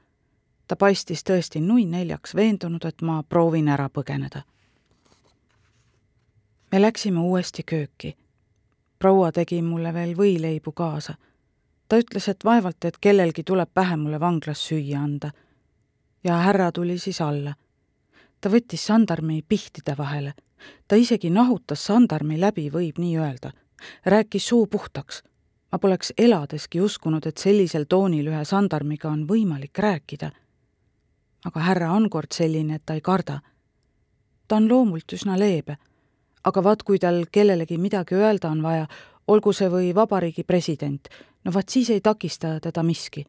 Ta 0.69 0.77
paistis 0.77 1.23
tõesti 1.25 1.61
nui 1.65 1.87
neljaks 1.89 2.35
veendunud, 2.37 2.85
et 2.85 3.01
ma 3.01 3.23
proovin 3.23 3.67
ära 3.67 3.89
põgeneda. 3.89 4.43
me 6.71 6.81
läksime 6.81 7.19
uuesti 7.19 7.63
kööki. 7.63 8.15
proua 8.99 9.31
tegi 9.31 9.61
mulle 9.61 9.93
veel 9.93 10.15
võileibu 10.15 10.71
kaasa. 10.71 11.13
ta 11.87 11.97
ütles, 11.97 12.27
et 12.27 12.45
vaevalt, 12.45 12.85
et 12.85 12.97
kellelgi 13.01 13.43
tuleb 13.43 13.69
pähe 13.73 13.97
mulle 13.97 14.19
vanglas 14.19 14.67
süüa 14.67 15.03
anda. 15.03 15.31
ja 16.23 16.37
härra 16.37 16.71
tuli 16.71 16.97
siis 16.97 17.21
alla 17.21 17.55
ta 18.41 18.49
võttis 18.51 18.85
sandarmi 18.85 19.41
pihtide 19.47 19.95
vahele. 19.97 20.33
ta 20.87 20.95
isegi 20.95 21.29
nahutas 21.29 21.85
sandarmi 21.85 22.39
läbi, 22.39 22.69
võib 22.69 22.99
nii 22.99 23.17
öelda. 23.17 23.51
rääkis 24.05 24.47
suu 24.47 24.67
puhtaks. 24.67 25.23
ma 25.71 25.79
poleks 25.79 26.13
eladeski 26.17 26.81
uskunud, 26.81 27.25
et 27.25 27.37
sellisel 27.37 27.85
toonil 27.89 28.27
ühe 28.27 28.45
sandarmiga 28.45 29.09
on 29.09 29.27
võimalik 29.27 29.77
rääkida. 29.77 30.31
Aga 31.45 31.59
härra 31.59 31.91
on 31.93 32.09
kord 32.09 32.31
selline, 32.33 32.75
et 32.75 32.85
ta 32.85 32.93
ei 32.93 33.01
karda. 33.01 33.39
ta 34.47 34.55
on 34.55 34.69
loomult 34.69 35.13
üsna 35.13 35.39
leebe. 35.39 35.77
aga 36.43 36.63
vaat, 36.63 36.83
kui 36.83 36.99
tal 36.99 37.25
kellelegi 37.31 37.77
midagi 37.77 38.15
öelda 38.15 38.49
on 38.49 38.63
vaja, 38.63 38.87
olgu 39.27 39.53
see 39.53 39.69
või 39.69 39.95
vabariigi 39.95 40.43
president, 40.43 41.07
no 41.45 41.53
vaat 41.53 41.69
siis 41.69 41.89
ei 41.89 42.01
takista 42.01 42.59
teda 42.59 42.83
miski. 42.83 43.25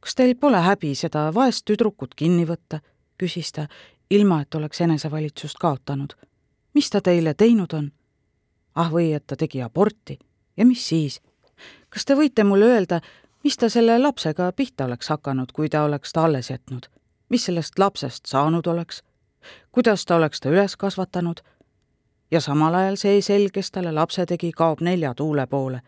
kas 0.00 0.14
teil 0.14 0.34
pole 0.36 0.60
häbi 0.60 0.94
seda 0.94 1.30
vaest 1.34 1.64
tüdrukut 1.64 2.14
kinni 2.14 2.46
võtta? 2.46 2.80
küsis 3.18 3.52
ta 3.52 3.68
ilma 4.10 4.40
et 4.42 4.54
oleks 4.54 4.80
enesevalitsust 4.80 5.58
kaotanud. 5.60 6.14
mis 6.74 6.90
ta 6.90 7.00
teile 7.00 7.34
teinud 7.34 7.72
on? 7.72 7.92
ah 8.74 8.90
või, 8.90 9.12
et 9.14 9.26
ta 9.26 9.36
tegi 9.36 9.62
aborti. 9.62 10.18
ja 10.56 10.66
mis 10.66 10.88
siis? 10.88 11.20
kas 11.88 12.04
te 12.04 12.14
võite 12.14 12.44
mulle 12.44 12.64
öelda, 12.64 13.00
mis 13.44 13.56
ta 13.56 13.68
selle 13.68 13.98
lapsega 13.98 14.52
pihta 14.52 14.84
oleks 14.84 15.08
hakanud, 15.08 15.52
kui 15.52 15.68
ta 15.68 15.84
oleks 15.84 16.12
ta 16.12 16.24
alles 16.24 16.50
jätnud? 16.50 16.93
Mis 17.34 17.44
sellest 17.50 17.78
lapsest 17.78 18.26
saanud 18.30 18.66
oleks? 18.66 19.02
kuidas 19.72 20.04
ta 20.06 20.16
oleks 20.16 20.40
ta 20.40 20.48
üles 20.48 20.76
kasvatanud? 20.78 21.40
ja 22.30 22.40
samal 22.40 22.74
ajal 22.74 22.96
see 22.96 23.22
sel, 23.22 23.48
kes 23.50 23.70
talle 23.74 23.90
lapse 23.92 24.26
tegi, 24.26 24.52
kaob 24.52 24.80
nelja 24.80 25.14
tuule 25.14 25.46
poole. 25.46 25.80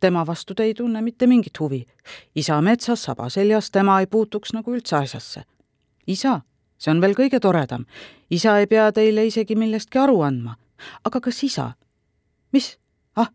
tema 0.00 0.26
vastu 0.26 0.54
te 0.54 0.62
ei 0.62 0.74
tunne 0.74 1.02
mitte 1.02 1.26
mingit 1.26 1.60
huvi. 1.60 1.84
isa 2.34 2.60
metsas, 2.60 3.02
saba 3.02 3.28
seljas, 3.28 3.70
tema 3.70 4.00
ei 4.00 4.06
puutuks 4.06 4.52
nagu 4.56 4.72
üldse 4.72 4.96
asjasse. 4.96 5.42
isa 6.06 6.40
see 6.78 6.90
on 6.94 7.04
veel 7.04 7.12
kõige 7.18 7.40
toredam. 7.40 7.84
isa 8.30 8.58
ei 8.58 8.66
pea 8.66 8.88
teile 8.92 9.26
isegi 9.26 9.56
millestki 9.56 9.98
aru 9.98 10.22
andma. 10.22 10.56
aga 11.04 11.20
kas 11.20 11.42
isa? 11.44 11.72
mis? 12.52 12.78
ah, 13.16 13.28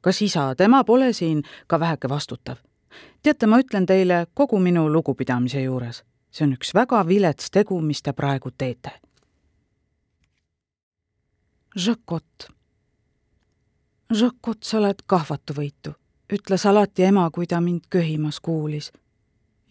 kas 0.00 0.22
isa, 0.22 0.54
tema 0.54 0.84
pole 0.84 1.12
siin 1.12 1.42
ka 1.66 1.80
väheke 1.80 2.08
vastutav? 2.08 2.60
teate, 3.22 3.46
ma 3.46 3.58
ütlen 3.64 3.86
teile 3.86 4.26
kogu 4.34 4.60
minu 4.60 4.88
lugupidamise 4.92 5.62
juures, 5.62 6.04
see 6.30 6.46
on 6.46 6.52
üks 6.52 6.74
väga 6.74 7.06
vilets 7.06 7.50
tegu, 7.50 7.80
mis 7.80 8.02
te 8.02 8.12
praegu 8.12 8.50
teete. 8.50 8.92
Jacot. 11.76 12.48
Jacot, 14.12 14.62
sa 14.62 14.78
oled 14.78 15.04
kahvatuvõitu, 15.06 15.92
ütles 16.32 16.64
alati 16.66 17.04
ema, 17.04 17.30
kui 17.30 17.46
ta 17.46 17.60
mind 17.60 17.86
köhimas 17.90 18.40
kuulis. 18.40 18.92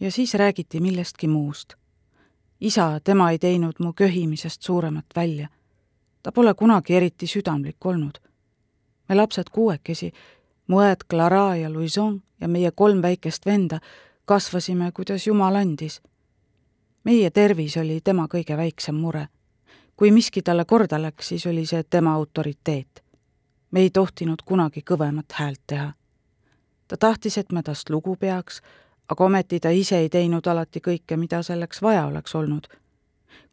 ja 0.00 0.10
siis 0.12 0.34
räägiti 0.34 0.80
millestki 0.80 1.28
muust 1.28 1.74
isa, 2.60 3.00
tema 3.04 3.30
ei 3.30 3.38
teinud 3.38 3.72
mu 3.78 3.92
köhimisest 3.92 4.62
suuremat 4.62 5.06
välja. 5.16 5.48
ta 6.22 6.32
pole 6.32 6.54
kunagi 6.54 6.94
eriti 6.94 7.26
südamlik 7.26 7.86
olnud. 7.86 8.18
me 9.08 9.14
lapsed 9.14 9.50
kuuekesi, 9.52 10.12
mu 10.66 10.80
õed 10.80 11.06
Clara 11.10 11.56
ja 11.56 11.72
Louison 11.72 12.22
ja 12.40 12.48
meie 12.48 12.70
kolm 12.70 13.02
väikest 13.02 13.46
venda 13.46 13.80
kasvasime, 14.24 14.92
kuidas 14.92 15.26
Jumal 15.26 15.54
andis. 15.54 16.02
Meie 17.04 17.30
tervis 17.30 17.76
oli 17.76 18.00
tema 18.04 18.26
kõige 18.26 18.56
väiksem 18.56 18.94
mure. 18.94 19.28
kui 19.96 20.10
miski 20.10 20.42
talle 20.42 20.64
korda 20.64 21.02
läks, 21.02 21.28
siis 21.28 21.46
oli 21.46 21.66
see 21.66 21.82
tema 21.82 22.14
autoriteet. 22.14 23.04
me 23.70 23.80
ei 23.80 23.90
tohtinud 23.90 24.42
kunagi 24.44 24.82
kõvemat 24.90 25.32
häält 25.32 25.60
teha. 25.66 25.92
ta 26.88 26.96
tahtis, 26.96 27.38
et 27.38 27.52
me 27.52 27.62
tast 27.62 27.90
lugu 27.90 28.16
peaks 28.16 28.62
aga 29.08 29.24
ometi 29.24 29.60
ta 29.60 29.70
ise 29.70 29.98
ei 30.02 30.08
teinud 30.12 30.46
alati 30.46 30.80
kõike, 30.84 31.16
mida 31.16 31.42
selleks 31.42 31.82
vaja 31.82 32.06
oleks 32.06 32.34
olnud. 32.34 32.68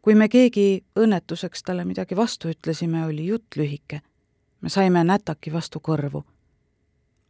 kui 0.02 0.14
me 0.14 0.28
keegi 0.28 0.84
õnnetuseks 0.96 1.64
talle 1.66 1.84
midagi 1.84 2.16
vastu 2.16 2.48
ütlesime, 2.48 3.04
oli 3.06 3.26
jutt 3.26 3.56
lühike. 3.56 4.00
me 4.60 4.68
saime 4.68 5.04
nätaki 5.04 5.52
vastu 5.52 5.80
kõrvu. 5.80 6.24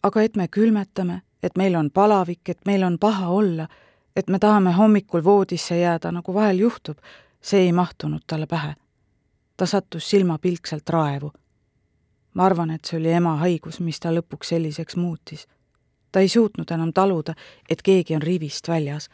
aga 0.03 0.23
et 0.23 0.37
me 0.37 0.49
külmetame, 0.49 1.23
et 1.43 1.57
meil 1.57 1.77
on 1.77 1.91
palavik, 1.91 2.49
et 2.49 2.67
meil 2.67 2.83
on 2.83 2.99
paha 2.99 3.29
olla, 3.29 3.69
et 4.17 4.29
me 4.29 4.39
tahame 4.39 4.73
hommikul 4.73 5.25
voodisse 5.25 5.79
jääda, 5.79 6.13
nagu 6.13 6.35
vahel 6.35 6.59
juhtub, 6.59 6.99
see 7.43 7.61
ei 7.61 7.73
mahtunud 7.73 8.21
talle 8.27 8.47
pähe. 8.47 8.75
ta 9.57 9.67
sattus 9.67 10.11
silmapilkselt 10.11 10.89
raevu. 10.89 11.33
ma 12.35 12.45
arvan, 12.45 12.71
et 12.71 12.85
see 12.85 12.99
oli 12.99 13.13
ema 13.13 13.37
haigus, 13.37 13.81
mis 13.81 14.01
ta 14.01 14.11
lõpuks 14.11 14.49
selliseks 14.49 14.97
muutis 14.97 15.47
ta 16.17 16.21
ei 16.21 16.29
suutnud 16.29 16.71
enam 16.71 16.93
taluda, 16.93 17.35
et 17.69 17.83
keegi 17.83 18.15
on 18.15 18.23
rivist 18.23 18.69
väljas. 18.69 19.09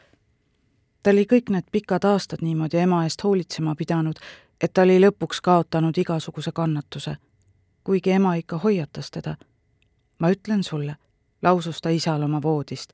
ta 1.03 1.11
oli 1.11 1.27
kõik 1.27 1.51
need 1.51 1.65
pikad 1.73 2.05
aastad 2.05 2.39
niimoodi 2.43 2.79
ema 2.79 3.01
eest 3.05 3.25
hoolitsema 3.25 3.75
pidanud, 3.75 4.21
et 4.61 4.73
ta 4.73 4.83
oli 4.83 5.01
lõpuks 5.01 5.41
kaotanud 5.43 5.99
igasuguse 5.99 6.53
kannatuse. 6.53 7.17
kuigi 7.85 8.11
ema 8.11 8.35
ikka 8.35 8.59
hoiatas 8.59 9.11
teda. 9.11 9.37
ma 10.19 10.31
ütlen 10.31 10.63
sulle, 10.63 10.97
lausus 11.43 11.81
ta 11.81 11.89
isal 11.89 12.23
oma 12.23 12.43
voodist, 12.43 12.93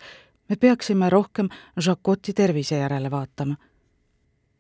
me 0.49 0.57
peaksime 0.57 1.11
rohkem 1.11 1.49
Jacoti 1.87 2.33
tervise 2.33 2.79
järele 2.79 3.11
vaatama 3.11 3.57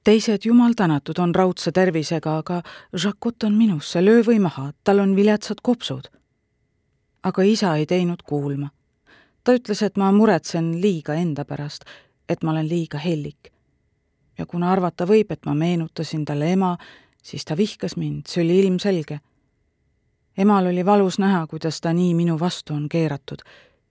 teised, 0.04 0.40
jumal 0.44 0.72
tänatud, 0.76 1.18
on 1.18 1.34
raudse 1.34 1.72
tervisega, 1.72 2.38
aga 2.38 2.62
Jacot 3.04 3.42
on 3.44 3.52
minusse, 3.52 4.04
löö 4.04 4.22
või 4.24 4.38
maha, 4.40 4.72
tal 4.84 4.98
on 4.98 5.16
viletsad 5.16 5.60
kopsud. 5.62 6.08
aga 7.22 7.42
isa 7.42 7.76
ei 7.76 7.86
teinud 7.86 8.22
kuulma 8.22 8.68
ta 9.48 9.54
ütles, 9.56 9.80
et 9.80 9.96
ma 9.96 10.10
muretsen 10.12 10.74
liiga 10.82 11.14
enda 11.16 11.46
pärast, 11.48 11.86
et 12.28 12.42
ma 12.44 12.52
olen 12.52 12.68
liiga 12.68 12.98
hellik. 13.00 13.48
ja 14.38 14.46
kuna 14.46 14.72
arvata 14.72 15.06
võib, 15.06 15.32
et 15.32 15.46
ma 15.46 15.54
meenutasin 15.54 16.24
talle 16.24 16.52
ema, 16.52 16.76
siis 17.22 17.44
ta 17.44 17.56
vihkas 17.56 17.96
mind, 17.96 18.26
see 18.28 18.44
oli 18.44 18.58
ilmselge. 18.58 19.20
emal 20.36 20.66
oli 20.66 20.84
valus 20.86 21.18
näha, 21.18 21.46
kuidas 21.46 21.80
ta 21.80 21.92
nii 21.92 22.14
minu 22.14 22.38
vastu 22.40 22.74
on 22.74 22.88
keeratud 22.88 23.42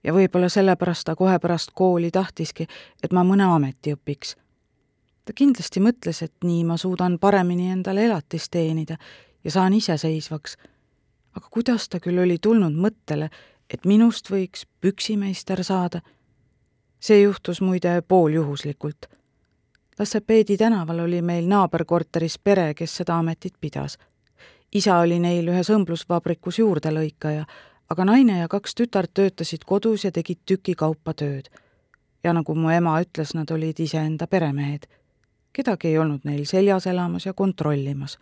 ja 0.04 0.12
võib-olla 0.12 0.48
sellepärast 0.48 1.06
ta 1.06 1.16
kohe 1.16 1.38
pärast 1.38 1.70
kooli 1.74 2.10
tahtiski, 2.10 2.66
et 3.02 3.12
ma 3.12 3.24
mõne 3.24 3.44
ameti 3.54 3.94
õpiks. 3.94 4.36
ta 5.24 5.32
kindlasti 5.32 5.80
mõtles, 5.80 6.22
et 6.22 6.32
nii 6.44 6.64
ma 6.64 6.76
suudan 6.76 7.18
paremini 7.18 7.70
endale 7.70 8.04
elatist 8.04 8.50
teenida 8.50 8.96
ja 9.44 9.50
saan 9.50 9.72
iseseisvaks. 9.72 10.56
aga 11.36 11.46
kuidas 11.50 11.88
ta 11.88 12.00
küll 12.00 12.18
oli 12.18 12.38
tulnud 12.38 12.74
mõttele, 12.74 13.30
et 13.70 13.84
minust 13.84 14.30
võiks 14.30 14.66
püksimeister 14.80 15.64
saada? 15.64 16.00
see 17.00 17.20
juhtus 17.22 17.60
muide 17.60 18.02
pooljuhuslikult. 18.08 19.06
Lassepeedi 19.98 20.56
tänaval 20.56 20.98
oli 20.98 21.22
meil 21.22 21.46
naaberkorteris 21.46 22.38
pere, 22.38 22.74
kes 22.74 22.96
seda 22.96 23.18
ametit 23.18 23.54
pidas. 23.60 23.98
isa 24.74 24.98
oli 24.98 25.18
neil 25.18 25.48
ühes 25.48 25.70
õmblusvabrikus 25.70 26.58
juurdelõikaja, 26.58 27.44
aga 27.90 28.04
naine 28.04 28.38
ja 28.38 28.48
kaks 28.48 28.74
tütart 28.74 29.10
töötasid 29.14 29.64
kodus 29.66 30.04
ja 30.04 30.12
tegid 30.12 30.38
tükikaupa 30.46 31.14
tööd. 31.14 31.48
ja 32.24 32.32
nagu 32.32 32.54
mu 32.54 32.70
ema 32.70 33.00
ütles, 33.00 33.34
nad 33.34 33.50
olid 33.50 33.80
iseenda 33.80 34.26
peremehed 34.26 34.86
kedagi 35.58 35.88
ei 35.88 35.98
olnud 35.98 36.22
neil 36.24 36.44
seljas 36.46 36.86
elamas 36.86 37.26
ja 37.26 37.32
kontrollimas. 37.34 38.18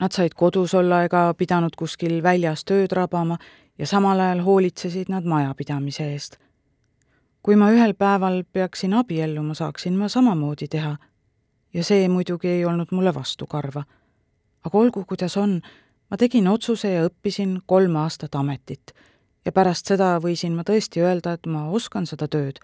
Nad 0.00 0.14
said 0.14 0.34
kodus 0.38 0.74
olla 0.74 1.02
ega 1.06 1.24
pidanud 1.38 1.74
kuskil 1.78 2.22
väljas 2.22 2.64
tööd 2.64 2.94
rabama 2.94 3.38
ja 3.78 3.86
samal 3.86 4.20
ajal 4.20 4.44
hoolitsesid 4.46 5.10
nad 5.10 5.26
majapidamise 5.26 6.06
eest. 6.12 6.38
kui 7.42 7.56
ma 7.58 7.72
ühel 7.74 7.94
päeval 7.98 8.44
peaksin 8.52 8.92
abielluma, 8.94 9.54
saaksin 9.54 9.96
ma 9.98 10.08
samamoodi 10.08 10.68
teha. 10.68 10.96
ja 11.74 11.84
see 11.84 12.08
muidugi 12.08 12.48
ei 12.48 12.64
olnud 12.64 12.88
mulle 12.90 13.14
vastukarva. 13.14 13.82
aga 14.64 14.78
olgu, 14.78 15.04
kuidas 15.04 15.36
on, 15.36 15.60
ma 16.12 16.18
tegin 16.20 16.48
otsuse 16.48 16.90
ja 16.92 17.06
õppisin 17.08 17.62
kolm 17.66 17.96
aastat 17.96 18.34
ametit. 18.34 18.92
ja 19.44 19.52
pärast 19.52 19.88
seda 19.88 20.18
võisin 20.20 20.52
ma 20.52 20.62
tõesti 20.62 21.00
öelda, 21.00 21.32
et 21.32 21.46
ma 21.46 21.70
oskan 21.70 22.06
seda 22.06 22.28
tööd. 22.28 22.60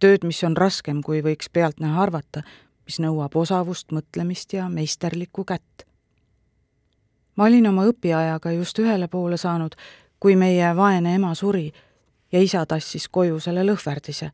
tööd, 0.00 0.24
mis 0.24 0.42
on 0.44 0.56
raskem, 0.56 1.02
kui 1.02 1.22
võiks 1.22 1.46
pealtnäha 1.52 2.02
arvata, 2.02 2.42
mis 2.86 2.98
nõuab 2.98 3.36
osavust, 3.36 3.92
mõtlemist 3.92 4.52
ja 4.52 4.68
meisterlikku 4.68 5.44
kätt. 5.44 5.86
ma 7.36 7.44
olin 7.44 7.66
oma 7.66 7.86
õpiajaga 7.86 8.50
just 8.50 8.78
ühele 8.78 9.08
poole 9.08 9.36
saanud, 9.36 9.76
kui 10.18 10.36
meie 10.36 10.74
vaene 10.76 11.14
ema 11.14 11.34
suri 11.34 11.72
ja 12.32 12.42
isa 12.42 12.66
tassis 12.66 13.08
koju 13.08 13.40
selle 13.40 13.62
lõhverdise. 13.62 14.30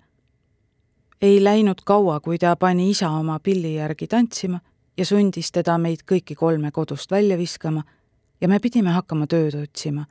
ei 1.20 1.44
läinud 1.44 1.84
kaua, 1.84 2.20
kui 2.20 2.38
ta 2.38 2.56
pani 2.56 2.90
isa 2.90 3.10
oma 3.10 3.38
pilli 3.38 3.74
järgi 3.74 4.06
tantsima 4.06 4.60
ja 4.96 5.04
sundis 5.04 5.52
teda 5.52 5.78
meid 5.78 6.00
kõiki 6.10 6.34
kolme 6.34 6.70
kodust 6.70 7.10
välja 7.10 7.36
viskama 7.38 7.84
ja 8.40 8.48
me 8.48 8.58
pidime 8.58 8.90
hakkama 8.90 9.26
tööd 9.26 9.54
otsima. 9.62 10.06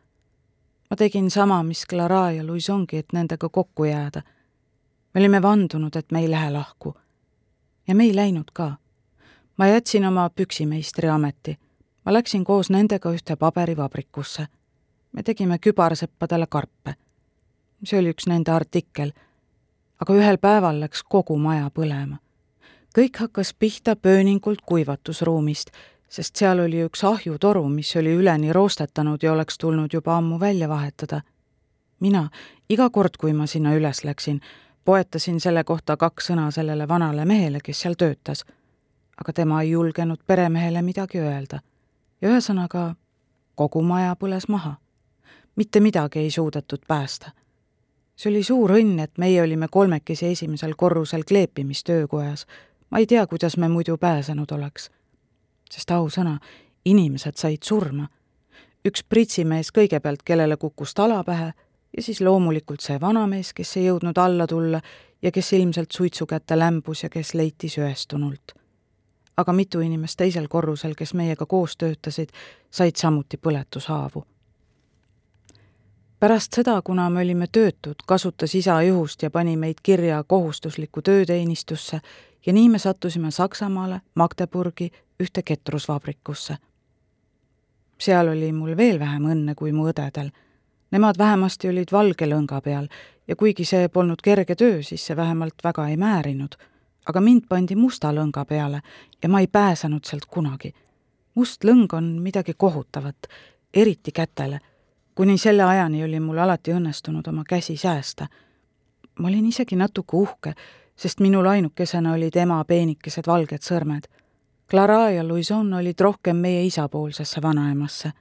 ma 0.90 0.96
tegin 0.98 1.32
sama, 1.32 1.64
mis 1.64 1.86
Clara 1.90 2.32
ja 2.32 2.48
Louisongi, 2.48 2.98
et 2.98 3.14
nendega 3.14 3.50
kokku 3.50 3.86
jääda. 3.86 4.22
me 5.14 5.20
olime 5.20 5.42
vandunud, 5.42 5.96
et 5.96 6.12
me 6.12 6.20
ei 6.20 6.32
lähe 6.32 6.52
lahku 6.52 6.96
ja 7.88 7.96
me 7.96 8.04
ei 8.04 8.16
läinud 8.16 8.52
ka. 8.54 8.76
ma 9.58 9.68
jätsin 9.68 10.06
oma 10.06 10.30
püksimeistri 10.30 11.10
ameti. 11.10 11.58
ma 12.06 12.14
läksin 12.14 12.44
koos 12.44 12.70
nendega 12.70 13.12
ühte 13.12 13.36
paberivabrikusse. 13.36 14.48
me 15.12 15.24
tegime 15.24 15.58
kübarseppadele 15.58 16.48
karpe. 16.50 16.96
see 17.84 18.00
oli 18.00 18.10
üks 18.10 18.28
nende 18.28 18.52
artikkel. 18.52 19.12
aga 20.00 20.14
ühel 20.14 20.38
päeval 20.38 20.80
läks 20.80 21.04
kogu 21.04 21.38
maja 21.38 21.72
põlema. 21.80 22.18
kõik 22.98 23.20
hakkas 23.20 23.54
pihta 23.54 23.96
pööningult 23.96 24.62
kuivatusruumist, 24.66 25.72
sest 26.10 26.36
seal 26.36 26.60
oli 26.60 26.84
üks 26.86 27.04
ahjutoru, 27.04 27.68
mis 27.70 27.96
oli 27.96 28.14
üleni 28.16 28.54
roostetanud 28.54 29.24
ja 29.24 29.34
oleks 29.34 29.58
tulnud 29.58 29.94
juba 29.94 30.18
ammu 30.18 30.40
välja 30.40 30.70
vahetada. 30.70 31.22
mina, 32.00 32.30
iga 32.70 32.90
kord, 32.90 33.18
kui 33.20 33.34
ma 33.34 33.46
sinna 33.46 33.76
üles 33.76 34.04
läksin, 34.04 34.42
poetasin 34.86 35.40
selle 35.40 35.64
kohta 35.64 35.98
kaks 35.98 36.30
sõna 36.30 36.52
sellele 36.52 36.88
vanale 36.88 37.26
mehele, 37.26 37.60
kes 37.64 37.82
seal 37.82 37.94
töötas. 37.98 38.46
aga 39.18 39.34
tema 39.34 39.62
ei 39.62 39.72
julgenud 39.72 40.20
peremehele 40.28 40.82
midagi 40.82 41.20
öelda. 41.20 41.60
ja 42.22 42.30
ühesõnaga, 42.30 42.96
kogu 43.56 43.82
maja 43.82 44.16
põles 44.16 44.48
maha. 44.48 44.76
mitte 45.56 45.80
midagi 45.80 46.20
ei 46.20 46.32
suudetud 46.32 46.80
päästa. 46.88 47.32
see 48.16 48.30
oli 48.30 48.44
suur 48.44 48.72
õnn, 48.72 49.00
et 49.00 49.18
meie 49.18 49.42
olime 49.42 49.68
kolmekesi 49.72 50.26
esimesel 50.26 50.74
korrusel 50.78 51.24
kleepimistöökojas. 51.24 52.46
ma 52.92 52.98
ei 52.98 53.06
tea, 53.06 53.28
kuidas 53.28 53.58
me 53.58 53.68
muidu 53.68 53.98
pääsenud 53.98 54.52
oleks. 54.52 54.92
Sest 55.72 55.92
ausõna, 55.92 56.40
inimesed 56.86 57.36
said 57.36 57.64
surma. 57.64 58.08
üks 58.88 59.04
pritsimees 59.04 59.72
kõigepealt, 59.76 60.24
kellele 60.24 60.58
kukkus 60.58 60.94
tala 60.94 61.24
pähe 61.24 61.54
ja 61.98 62.04
siis 62.04 62.22
loomulikult 62.22 62.82
see 62.82 63.00
vanamees, 63.02 63.54
kes 63.54 63.78
ei 63.78 63.88
jõudnud 63.88 64.18
alla 64.22 64.48
tulla 64.48 64.82
ja 65.22 65.32
kes 65.32 65.54
ilmselt 65.54 65.92
suitsu 65.92 66.26
kätte 66.26 66.60
lämbus 66.60 67.04
ja 67.04 67.10
kes 67.10 67.34
leiti 67.34 67.70
söestunult. 67.70 68.54
aga 69.38 69.54
mitu 69.54 69.80
inimest 69.80 70.18
teisel 70.18 70.48
korrusel, 70.48 70.96
kes 70.98 71.14
meiega 71.14 71.46
koos 71.46 71.78
töötasid, 71.78 72.30
said 72.72 72.96
samuti 72.96 73.38
põletushaavu. 73.38 74.26
pärast 76.20 76.54
seda, 76.54 76.82
kuna 76.82 77.10
me 77.10 77.22
olime 77.22 77.48
töötud, 77.52 77.96
kasutas 78.08 78.56
isa 78.56 78.82
juhust 78.82 79.24
ja 79.24 79.32
pani 79.32 79.58
meid 79.58 79.78
kirja 79.84 80.24
kohustuslikku 80.24 81.02
tööteenistusse 81.02 82.02
ja 82.46 82.54
nii 82.54 82.70
me 82.70 82.80
sattusime 82.80 83.32
Saksamaale, 83.32 84.02
Magdeburgi, 84.16 84.92
ühte 85.20 85.44
ketrusvabrikusse. 85.44 86.58
seal 88.00 88.28
oli 88.28 88.52
mul 88.54 88.78
veel 88.78 89.00
vähem 89.00 89.26
õnne 89.26 89.56
kui 89.56 89.72
mu 89.72 89.88
õdedel 89.90 90.32
Nemad 90.92 91.16
vähemasti 91.18 91.70
olid 91.70 91.92
valge 91.92 92.26
lõnga 92.26 92.62
peal 92.64 92.88
ja 93.28 93.36
kuigi 93.36 93.66
see 93.68 93.90
polnud 93.92 94.22
kerge 94.24 94.56
töö, 94.56 94.80
siis 94.84 95.04
see 95.06 95.16
vähemalt 95.16 95.64
väga 95.64 95.88
ei 95.88 95.98
määrinud. 95.98 96.56
aga 97.08 97.22
mind 97.22 97.46
pandi 97.50 97.76
musta 97.76 98.12
lõnga 98.12 98.46
peale 98.46 98.82
ja 99.24 99.30
ma 99.30 99.40
ei 99.40 99.48
pääsenud 99.48 100.06
sealt 100.06 100.26
kunagi. 100.26 100.74
must 101.36 101.64
lõng 101.64 101.94
on 101.94 102.04
midagi 102.04 102.54
kohutavat, 102.58 103.28
eriti 103.74 104.12
kätele. 104.12 104.60
kuni 105.16 105.38
selle 105.38 105.64
ajani 105.64 106.04
oli 106.04 106.20
mul 106.20 106.38
alati 106.38 106.72
õnnestunud 106.72 107.28
oma 107.28 107.44
käsi 107.44 107.78
säästa. 107.78 108.28
ma 109.20 109.28
olin 109.28 109.46
isegi 109.46 109.76
natuke 109.76 110.18
uhke, 110.18 110.54
sest 110.96 111.20
minul 111.20 111.46
ainukesena 111.46 112.14
olid 112.14 112.36
ema 112.36 112.64
peenikesed 112.64 113.28
valged 113.28 113.62
sõrmed. 113.62 114.08
Clara 114.70 115.12
ja 115.12 115.28
Louison 115.28 115.74
olid 115.74 116.00
rohkem 116.00 116.38
meie 116.38 116.66
isapoolsesse 116.66 117.42
vanaemasse 117.42 118.12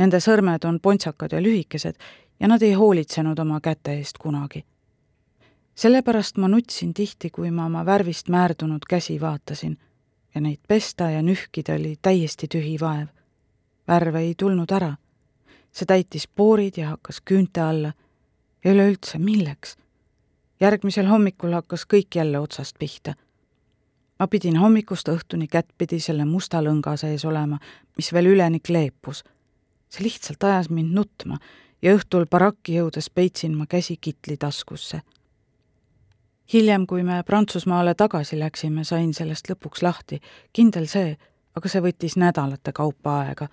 Nende 0.00 0.16
sõrmed 0.22 0.64
on 0.64 0.78
pontsakad 0.80 1.34
ja 1.34 1.40
lühikesed 1.42 1.98
ja 2.40 2.48
nad 2.48 2.62
ei 2.62 2.72
hoolitsenud 2.78 3.38
oma 3.38 3.60
käte 3.60 3.92
eest 3.98 4.18
kunagi. 4.18 4.64
sellepärast 5.74 6.36
ma 6.36 6.48
nutsin 6.48 6.94
tihti, 6.94 7.30
kui 7.30 7.50
ma 7.50 7.66
oma 7.66 7.84
värvist 7.86 8.28
määrdunud 8.28 8.84
käsi 8.88 9.20
vaatasin 9.20 9.78
ja 10.34 10.40
neid 10.40 10.60
pesta 10.68 11.10
ja 11.10 11.22
nühkida 11.22 11.74
oli 11.74 11.98
täiesti 12.02 12.46
tühi 12.48 12.80
vaev. 12.80 13.08
värve 13.88 14.20
ei 14.20 14.34
tulnud 14.34 14.70
ära. 14.70 14.96
see 15.72 15.86
täitis 15.86 16.28
poorid 16.28 16.76
ja 16.76 16.88
hakkas 16.88 17.20
küünte 17.20 17.60
alla 17.60 17.92
ja 18.64 18.72
üleüldse 18.72 19.18
milleks? 19.18 19.76
järgmisel 20.60 21.06
hommikul 21.06 21.52
hakkas 21.52 21.84
kõik 21.84 22.14
jälle 22.14 22.38
otsast 22.38 22.78
pihta 22.78 23.14
ma 24.20 24.28
pidin 24.28 24.56
hommikust 24.60 25.08
õhtuni 25.08 25.48
kättpidi 25.48 26.00
selle 26.00 26.24
musta 26.24 26.60
lõnga 26.62 26.96
sees 27.00 27.24
olema, 27.24 27.58
mis 27.96 28.12
veel 28.12 28.34
üleni 28.34 28.60
kleepus 28.60 29.24
see 29.90 30.04
lihtsalt 30.04 30.44
ajas 30.44 30.70
mind 30.70 30.94
nutma 30.94 31.38
ja 31.82 31.94
õhtul 31.96 32.26
barakki 32.30 32.76
jõudes 32.78 33.10
peitsin 33.10 33.56
ma 33.56 33.66
käsi 33.66 33.96
kitli 34.00 34.36
taskusse. 34.36 35.02
hiljem, 36.52 36.86
kui 36.86 37.02
me 37.02 37.22
Prantsusmaale 37.22 37.94
tagasi 37.94 38.38
läksime, 38.38 38.84
sain 38.84 39.14
sellest 39.14 39.50
lõpuks 39.50 39.82
lahti, 39.82 40.20
kindel 40.52 40.86
see, 40.86 41.16
aga 41.54 41.68
see 41.68 41.82
võttis 41.82 42.16
nädalate 42.16 42.72
kaupa 42.72 43.20
aega. 43.20 43.48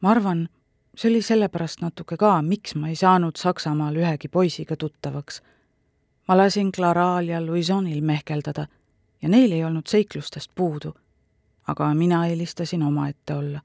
ma 0.00 0.10
arvan, 0.10 0.48
see 0.96 1.10
oli 1.10 1.22
sellepärast 1.22 1.80
natuke 1.80 2.16
ka, 2.16 2.42
miks 2.42 2.74
ma 2.74 2.88
ei 2.88 2.96
saanud 2.96 3.36
Saksamaal 3.36 3.96
ühegi 3.96 4.28
poisiga 4.28 4.76
tuttavaks. 4.76 5.42
ma 6.28 6.36
lasin 6.36 6.72
Claral 6.72 7.28
ja 7.28 7.46
Louisonil 7.46 8.00
mehkeldada 8.00 8.66
ja 9.22 9.28
neil 9.28 9.52
ei 9.52 9.64
olnud 9.64 9.86
seiklustest 9.86 10.50
puudu. 10.54 10.94
aga 11.66 11.94
mina 11.94 12.26
eelistasin 12.26 12.82
omaette 12.82 13.34
olla 13.34 13.60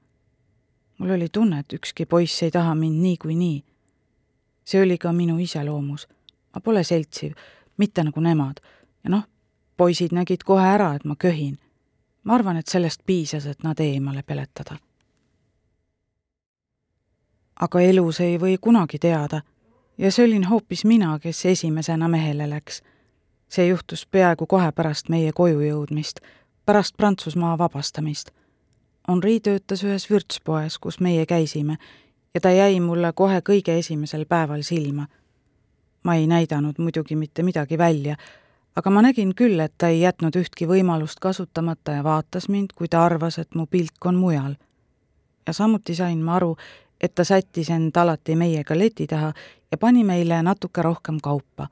mul 0.98 1.10
oli 1.10 1.28
tunne, 1.32 1.58
et 1.58 1.72
ükski 1.72 2.06
poiss 2.06 2.42
ei 2.42 2.50
taha 2.50 2.74
mind 2.74 3.02
niikuinii. 3.02 3.64
see 4.64 4.82
oli 4.82 4.98
ka 4.98 5.12
minu 5.12 5.38
iseloomus. 5.38 6.08
ma 6.54 6.60
pole 6.60 6.84
seltsiv, 6.84 7.32
mitte 7.76 8.04
nagu 8.04 8.20
nemad. 8.20 8.56
ja 9.04 9.10
noh, 9.10 9.28
poisid 9.76 10.12
nägid 10.12 10.42
kohe 10.44 10.66
ära, 10.66 10.94
et 10.94 11.04
ma 11.04 11.16
köhin. 11.16 11.58
ma 12.24 12.34
arvan, 12.34 12.56
et 12.56 12.66
sellest 12.66 13.00
piisas, 13.06 13.46
et 13.46 13.62
nad 13.62 13.80
eemale 13.80 14.22
peletada. 14.22 14.76
aga 17.60 17.80
elus 17.80 18.20
ei 18.20 18.38
või 18.38 18.58
kunagi 18.60 18.98
teada 18.98 19.42
ja 19.98 20.12
see 20.12 20.24
olin 20.24 20.44
hoopis 20.44 20.84
mina, 20.84 21.18
kes 21.18 21.46
esimesena 21.46 22.08
mehele 22.08 22.50
läks. 22.50 22.82
See 23.48 23.68
juhtus 23.68 24.06
peaaegu 24.06 24.46
kohe 24.46 24.72
pärast 24.72 25.08
meie 25.08 25.32
koju 25.32 25.60
jõudmist, 25.60 26.20
pärast 26.66 26.96
Prantsusmaa 26.96 27.58
vabastamist 27.58 28.30
Henri 29.08 29.40
töötas 29.40 29.80
ühes 29.88 30.04
vürtspoes, 30.10 30.74
kus 30.78 31.00
meie 31.00 31.24
käisime 31.26 31.78
ja 32.34 32.40
ta 32.44 32.50
jäi 32.52 32.80
mulle 32.80 33.12
kohe 33.16 33.40
kõige 33.40 33.78
esimesel 33.78 34.26
päeval 34.28 34.62
silma. 34.62 35.06
ma 36.04 36.14
ei 36.14 36.26
näidanud 36.26 36.78
muidugi 36.78 37.16
mitte 37.16 37.42
midagi 37.42 37.78
välja, 37.78 38.16
aga 38.76 38.90
ma 38.90 39.02
nägin 39.02 39.34
küll, 39.34 39.60
et 39.60 39.72
ta 39.78 39.88
ei 39.88 40.00
jätnud 40.00 40.36
ühtki 40.36 40.68
võimalust 40.68 41.18
kasutamata 41.20 41.92
ja 41.92 42.04
vaatas 42.04 42.48
mind, 42.48 42.76
kui 42.76 42.88
ta 42.88 43.04
arvas, 43.04 43.38
et 43.38 43.54
mu 43.54 43.66
pilk 43.66 44.06
on 44.06 44.14
mujal. 44.14 44.54
ja 45.46 45.52
samuti 45.52 45.94
sain 45.94 46.18
ma 46.18 46.36
aru, 46.36 46.56
et 47.00 47.14
ta 47.14 47.24
sättis 47.24 47.70
end 47.70 47.96
alati 47.96 48.36
meiega 48.36 48.78
leti 48.78 49.06
taha 49.06 49.32
ja 49.70 49.78
pani 49.78 50.04
meile 50.04 50.42
natuke 50.42 50.82
rohkem 50.82 51.16
kaupa. 51.22 51.68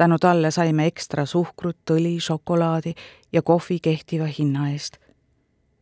Tänu 0.00 0.16
talle 0.18 0.50
saime 0.50 0.86
ekstra 0.88 1.26
suhkrut, 1.26 1.90
õli, 1.92 2.14
šokolaadi 2.24 2.94
ja 3.32 3.42
kohvi 3.42 3.76
kehtiva 3.82 4.24
hinna 4.38 4.70
eest. 4.70 4.96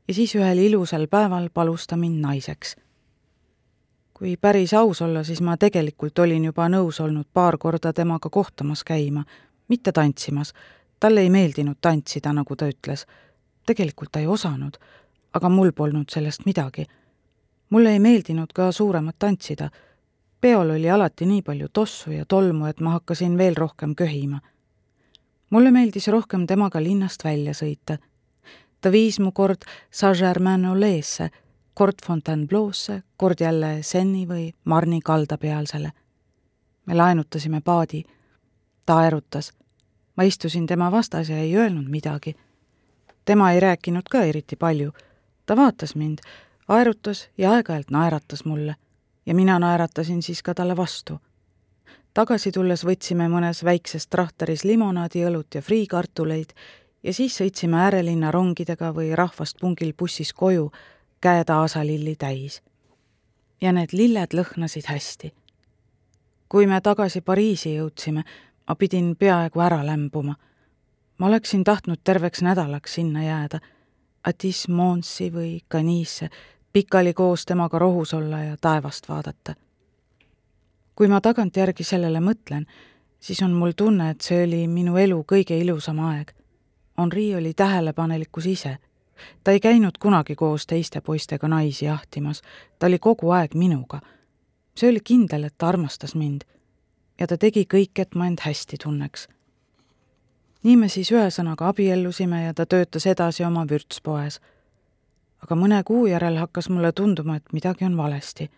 ja 0.08 0.14
siis 0.14 0.34
ühel 0.34 0.58
ilusal 0.58 1.06
päeval 1.06 1.50
palus 1.54 1.86
ta 1.86 1.96
mind 1.96 2.18
naiseks. 2.20 2.76
kui 4.14 4.36
päris 4.36 4.74
aus 4.74 5.02
olla, 5.02 5.22
siis 5.24 5.40
ma 5.40 5.56
tegelikult 5.56 6.18
olin 6.18 6.44
juba 6.44 6.66
nõus 6.68 6.98
olnud 7.00 7.26
paar 7.32 7.58
korda 7.58 7.92
temaga 7.92 8.30
kohtumas 8.30 8.84
käima, 8.84 9.24
mitte 9.68 9.92
tantsimas. 9.92 10.52
talle 11.00 11.20
ei 11.20 11.30
meeldinud 11.30 11.78
tantsida, 11.80 12.32
nagu 12.32 12.56
ta 12.56 12.66
ütles. 12.66 13.06
tegelikult 13.66 14.12
ta 14.12 14.18
ei 14.18 14.26
osanud, 14.26 14.78
aga 15.32 15.48
mul 15.48 15.72
polnud 15.72 16.10
sellest 16.10 16.46
midagi 16.46 16.86
mulle 17.70 17.92
ei 17.92 17.98
meeldinud 18.00 18.52
ka 18.54 18.72
suuremat 18.72 19.16
tantsida. 19.18 19.70
Peol 20.40 20.70
oli 20.70 20.90
alati 20.90 21.26
nii 21.26 21.42
palju 21.42 21.68
tossu 21.72 22.10
ja 22.10 22.24
tolmu, 22.24 22.66
et 22.66 22.80
ma 22.80 22.90
hakkasin 22.90 23.38
veel 23.38 23.56
rohkem 23.56 23.94
köhima. 23.94 24.40
mulle 25.50 25.70
meeldis 25.70 26.08
rohkem 26.08 26.46
temaga 26.46 26.82
linnast 26.82 27.24
välja 27.24 27.52
sõita. 27.52 27.98
ta 28.80 28.92
viis 28.92 29.20
mu 29.20 29.32
kord 29.32 29.64
Saint-Germain-en-Laye'sse, 29.90 31.30
kord 31.74 31.94
Fontainebleau'sse, 32.06 33.02
kord 33.16 33.40
jälle 33.40 33.82
Senni 33.82 34.26
või 34.26 34.52
Marni 34.64 35.00
kalda 35.00 35.38
pealsele. 35.38 35.92
me 36.86 36.94
laenutasime 36.94 37.60
paadi. 37.60 38.04
ta 38.86 38.98
aerutas. 38.98 39.52
ma 40.16 40.22
istusin 40.22 40.66
tema 40.66 40.90
vastas 40.90 41.28
ja 41.28 41.36
ei 41.38 41.56
öelnud 41.56 41.88
midagi. 41.88 42.36
tema 43.24 43.52
ei 43.52 43.60
rääkinud 43.60 44.08
ka 44.10 44.22
eriti 44.22 44.56
palju. 44.56 44.92
ta 45.46 45.56
vaatas 45.56 45.94
mind 45.94 46.18
aerutas 46.68 47.28
ja 47.38 47.52
aeg-ajalt 47.52 47.90
naeratas 47.90 48.44
mulle 48.44 48.76
ja 49.28 49.34
mina 49.34 49.58
naeratasin 49.58 50.22
siis 50.22 50.42
ka 50.42 50.54
talle 50.54 50.76
vastu. 50.76 51.20
tagasi 52.14 52.52
tulles 52.52 52.84
võtsime 52.84 53.28
mõnes 53.28 53.60
väikses 53.64 54.06
trahteris 54.06 54.64
limonaadiõlut 54.64 55.54
ja 55.54 55.62
friikartuleid 55.62 56.54
ja 57.02 57.12
siis 57.12 57.36
sõitsime 57.36 57.76
äärelinna 57.76 58.30
rongidega 58.30 58.94
või 58.94 59.12
rahvast 59.16 59.60
pungil 59.60 59.92
bussis 59.98 60.32
koju, 60.32 60.70
käed 61.20 61.50
aasalilli 61.50 62.16
täis. 62.16 62.62
ja 63.60 63.72
need 63.72 63.92
lilled 63.92 64.34
lõhnasid 64.34 64.86
hästi. 64.86 65.32
kui 66.48 66.66
me 66.66 66.80
tagasi 66.80 67.20
Pariisi 67.20 67.76
jõudsime, 67.76 68.24
ma 68.68 68.74
pidin 68.74 69.16
peaaegu 69.16 69.60
ära 69.60 69.86
lämbuma. 69.86 70.36
ma 71.18 71.26
oleksin 71.26 71.64
tahtnud 71.64 71.98
terveks 72.04 72.42
nädalaks 72.42 72.94
sinna 72.94 73.22
jääda 73.22 73.60
Atis 74.24 74.68
Monsi 74.68 75.30
või 75.32 75.60
Canisse 75.70 76.30
pikali 76.78 77.14
koos 77.14 77.46
temaga 77.46 77.78
rohus 77.78 78.14
olla 78.14 78.38
ja 78.38 78.56
taevast 78.60 79.08
vaadata. 79.08 79.54
kui 80.94 81.08
ma 81.08 81.20
tagantjärgi 81.20 81.84
sellele 81.84 82.20
mõtlen, 82.20 82.66
siis 83.20 83.42
on 83.42 83.50
mul 83.52 83.72
tunne, 83.76 84.10
et 84.10 84.20
see 84.20 84.44
oli 84.44 84.60
minu 84.68 84.96
elu 84.96 85.24
kõige 85.32 85.58
ilusam 85.58 85.98
aeg. 85.98 86.30
Henri 86.98 87.34
oli 87.36 87.54
tähelepanelikkus 87.54 88.46
ise. 88.46 88.78
ta 89.44 89.50
ei 89.50 89.60
käinud 89.60 89.98
kunagi 89.98 90.34
koos 90.34 90.66
teiste 90.66 91.00
poistega 91.00 91.48
naisi 91.48 91.84
jahtimas, 91.84 92.42
ta 92.78 92.86
oli 92.86 92.98
kogu 92.98 93.30
aeg 93.30 93.54
minuga. 93.54 94.00
see 94.76 94.90
oli 94.90 95.00
kindel, 95.00 95.44
et 95.44 95.54
ta 95.58 95.68
armastas 95.68 96.14
mind. 96.14 96.42
ja 97.20 97.26
ta 97.26 97.38
tegi 97.38 97.66
kõik, 97.74 97.98
et 97.98 98.14
ma 98.14 98.26
end 98.26 98.38
hästi 98.40 98.76
tunneks. 98.82 99.28
nii 100.62 100.76
me 100.76 100.88
siis 100.88 101.10
ühesõnaga 101.10 101.68
abiellusime 101.68 102.44
ja 102.44 102.54
ta 102.54 102.66
töötas 102.66 103.06
edasi 103.06 103.44
oma 103.44 103.66
vürtspoes 103.66 104.40
aga 105.42 105.54
mõne 105.54 105.82
kuu 105.84 106.06
järel 106.06 106.36
hakkas 106.36 106.68
mulle 106.68 106.92
tunduma, 106.92 107.36
et 107.36 107.52
midagi 107.52 107.84
on 107.84 107.96
valesti. 107.96 108.50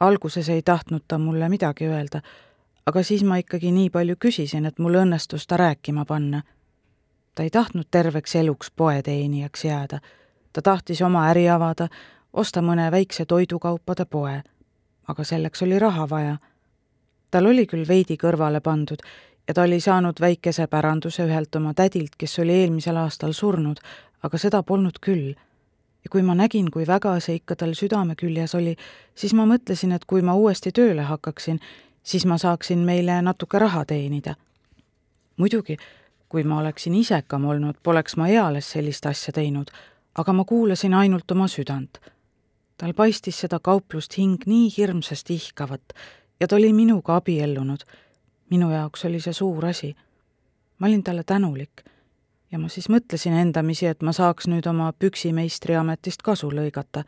alguses 0.00 0.48
ei 0.48 0.62
tahtnud 0.62 1.02
ta 1.08 1.18
mulle 1.18 1.48
midagi 1.48 1.86
öelda, 1.86 2.20
aga 2.86 3.02
siis 3.02 3.24
ma 3.24 3.36
ikkagi 3.36 3.72
nii 3.72 3.90
palju 3.90 4.16
küsisin, 4.20 4.66
et 4.66 4.78
mul 4.78 4.94
õnnestus 4.94 5.46
ta 5.46 5.56
rääkima 5.56 6.04
panna. 6.04 6.42
ta 7.34 7.42
ei 7.42 7.50
tahtnud 7.50 7.86
terveks 7.90 8.34
eluks 8.34 8.70
poeteenijaks 8.70 9.64
jääda. 9.64 10.00
ta 10.52 10.62
tahtis 10.62 11.02
oma 11.02 11.28
äri 11.30 11.48
avada, 11.48 11.88
osta 12.32 12.60
mõne 12.62 12.90
väikse 12.90 13.24
toidukaupade 13.24 14.04
poe. 14.04 14.42
aga 15.08 15.24
selleks 15.24 15.62
oli 15.62 15.78
raha 15.78 16.08
vaja. 16.08 16.36
tal 17.30 17.46
oli 17.46 17.66
küll 17.66 17.88
veidi 17.88 18.16
kõrvale 18.16 18.60
pandud 18.60 19.02
ja 19.48 19.54
ta 19.54 19.62
oli 19.62 19.80
saanud 19.80 20.20
väikese 20.20 20.66
päranduse 20.66 21.26
ühelt 21.26 21.56
oma 21.56 21.74
tädilt, 21.74 22.16
kes 22.18 22.38
oli 22.38 22.52
eelmisel 22.52 22.96
aastal 22.96 23.32
surnud, 23.32 23.76
aga 24.22 24.38
seda 24.38 24.62
polnud 24.62 24.98
küll 25.00 25.34
ja 26.06 26.10
kui 26.10 26.22
ma 26.22 26.36
nägin, 26.38 26.70
kui 26.70 26.84
väga 26.86 27.16
see 27.20 27.40
ikka 27.40 27.56
tal 27.58 27.72
südame 27.74 28.14
küljes 28.14 28.52
oli, 28.54 28.76
siis 29.18 29.32
ma 29.34 29.42
mõtlesin, 29.50 29.90
et 29.90 30.04
kui 30.06 30.22
ma 30.22 30.36
uuesti 30.38 30.70
tööle 30.70 31.02
hakkaksin, 31.02 31.58
siis 32.06 32.26
ma 32.30 32.36
saaksin 32.38 32.84
meile 32.86 33.16
natuke 33.26 33.58
raha 33.58 33.84
teenida. 33.84 34.36
muidugi, 35.36 35.76
kui 36.28 36.44
ma 36.44 36.60
oleksin 36.60 36.94
isekam 36.94 37.44
olnud, 37.44 37.80
poleks 37.82 38.16
ma 38.16 38.28
eales 38.28 38.70
sellist 38.70 39.06
asja 39.06 39.32
teinud, 39.32 39.70
aga 40.14 40.32
ma 40.32 40.44
kuulasin 40.44 40.94
ainult 40.94 41.30
oma 41.30 41.48
südant. 41.48 41.98
tal 42.78 42.94
paistis 42.94 43.40
seda 43.40 43.58
kauplust 43.58 44.18
hing 44.18 44.46
nii 44.46 44.70
hirmsasti 44.78 45.34
ihkavat 45.34 45.92
ja 46.40 46.46
ta 46.46 46.56
oli 46.56 46.72
minuga 46.72 47.16
abiellunud. 47.16 47.82
minu 48.50 48.70
jaoks 48.70 49.04
oli 49.04 49.20
see 49.20 49.32
suur 49.32 49.66
asi. 49.66 49.96
ma 50.78 50.86
olin 50.86 51.02
talle 51.02 51.24
tänulik 51.24 51.82
ja 52.52 52.58
ma 52.58 52.68
siis 52.68 52.88
mõtlesin 52.88 53.34
endamisi, 53.40 53.86
et 53.86 54.02
ma 54.02 54.12
saaks 54.12 54.48
nüüd 54.50 54.66
oma 54.70 54.92
püksimeistri 54.92 55.76
ametist 55.76 56.22
kasu 56.22 56.50
lõigata. 56.50 57.04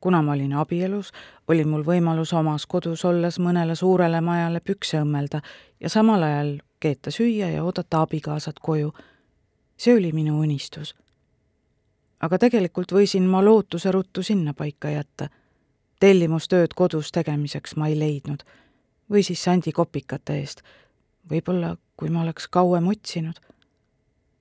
kuna 0.00 0.22
ma 0.22 0.32
olin 0.32 0.52
abielus, 0.56 1.12
oli 1.48 1.64
mul 1.64 1.82
võimalus 1.84 2.32
omas 2.32 2.66
kodus 2.66 3.04
olles 3.04 3.38
mõnele 3.38 3.74
suurele 3.74 4.20
majale 4.20 4.60
pükse 4.60 5.02
õmmelda 5.02 5.42
ja 5.80 5.88
samal 5.88 6.22
ajal 6.22 6.58
keeta 6.80 7.10
süüa 7.10 7.50
ja 7.50 7.64
oodata 7.64 8.02
abikaasat 8.02 8.58
koju. 8.58 8.92
see 9.76 9.96
oli 9.96 10.12
minu 10.12 10.40
unistus. 10.40 10.94
aga 12.20 12.38
tegelikult 12.38 12.92
võisin 12.92 13.22
ma 13.22 13.44
lootuse 13.44 13.92
ruttu 13.92 14.22
sinnapaika 14.22 14.90
jätta. 14.90 15.28
tellimustööd 16.00 16.74
kodus 16.74 17.12
tegemiseks 17.12 17.76
ma 17.76 17.88
ei 17.88 17.98
leidnud. 17.98 18.42
või 19.10 19.22
siis 19.22 19.44
sandikopikate 19.44 20.38
eest. 20.38 20.62
võib-olla, 21.30 21.76
kui 21.96 22.10
ma 22.10 22.22
oleks 22.22 22.48
kauem 22.48 22.88
otsinud 22.88 23.49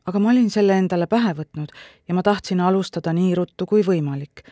aga 0.10 0.20
ma 0.20 0.32
olin 0.34 0.50
selle 0.54 0.78
endale 0.78 1.08
pähe 1.10 1.34
võtnud 1.38 1.74
ja 2.08 2.16
ma 2.18 2.24
tahtsin 2.26 2.62
alustada 2.66 3.14
nii 3.14 3.36
ruttu 3.38 3.66
kui 3.70 3.84
võimalik. 3.86 4.44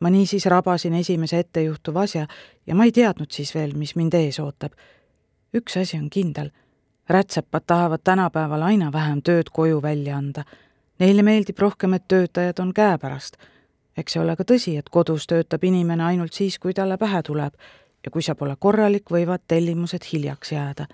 ma 0.00 0.10
niisiis 0.10 0.46
rabasin 0.50 0.94
esimese 0.94 1.38
ettejuhtuva 1.38 2.02
asja 2.02 2.26
ja 2.66 2.74
ma 2.74 2.84
ei 2.84 2.92
teadnud 2.92 3.30
siis 3.30 3.54
veel, 3.54 3.74
mis 3.74 3.94
mind 3.96 4.14
ees 4.14 4.40
ootab. 4.40 4.72
üks 5.54 5.76
asi 5.80 5.98
on 5.98 6.10
kindel, 6.10 6.50
rätsepad 7.08 7.66
tahavad 7.66 8.00
tänapäeval 8.04 8.62
aina 8.62 8.92
vähem 8.92 9.22
tööd 9.22 9.50
koju 9.52 9.82
välja 9.82 10.16
anda. 10.16 10.44
Neile 10.98 11.22
meeldib 11.22 11.58
rohkem, 11.58 11.94
et 11.94 12.08
töötajad 12.08 12.58
on 12.58 12.74
käepärast. 12.74 13.36
eks 13.96 14.12
see 14.12 14.22
ole 14.22 14.36
ka 14.36 14.44
tõsi, 14.44 14.78
et 14.78 14.88
kodus 14.88 15.26
töötab 15.26 15.64
inimene 15.64 16.04
ainult 16.04 16.32
siis, 16.32 16.58
kui 16.58 16.74
talle 16.74 16.96
pähe 16.98 17.22
tuleb 17.22 17.54
ja 18.04 18.10
kui 18.10 18.22
sa 18.22 18.34
pole 18.34 18.56
korralik, 18.58 19.10
võivad 19.10 19.46
tellimused 19.48 20.04
hiljaks 20.12 20.52
jääda 20.52 20.86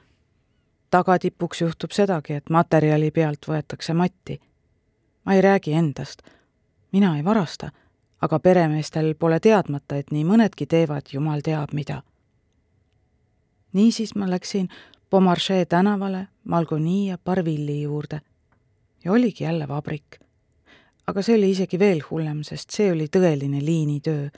tagatipuks 0.90 1.60
juhtub 1.60 1.90
sedagi, 1.90 2.32
et 2.32 2.50
materjali 2.50 3.10
pealt 3.10 3.46
võetakse 3.48 3.94
matti. 3.94 4.40
ma 5.24 5.34
ei 5.34 5.40
räägi 5.40 5.72
endast. 5.72 6.22
mina 6.92 7.16
ei 7.16 7.24
varasta, 7.24 7.70
aga 8.20 8.38
peremeestel 8.38 9.14
pole 9.14 9.40
teadmata, 9.40 9.96
et 9.96 10.10
nii 10.10 10.24
mõnedki 10.24 10.66
teevad 10.66 11.02
jumal 11.12 11.40
teab 11.40 11.72
mida. 11.72 12.02
niisiis 13.72 14.14
ma 14.14 14.30
läksin 14.30 14.68
Pomarchee 15.10 15.64
tänavale 15.64 16.28
Malgoni 16.44 17.08
ja 17.08 17.18
Barvilli 17.18 17.82
juurde 17.82 18.20
ja 19.04 19.12
oligi 19.12 19.44
jälle 19.44 19.68
vabrik. 19.68 20.18
aga 21.06 21.22
see 21.22 21.36
oli 21.36 21.50
isegi 21.50 21.78
veel 21.78 22.02
hullem, 22.10 22.42
sest 22.42 22.70
see 22.70 22.92
oli 22.92 23.08
tõeline 23.16 23.64
liinitöö. 23.64 24.28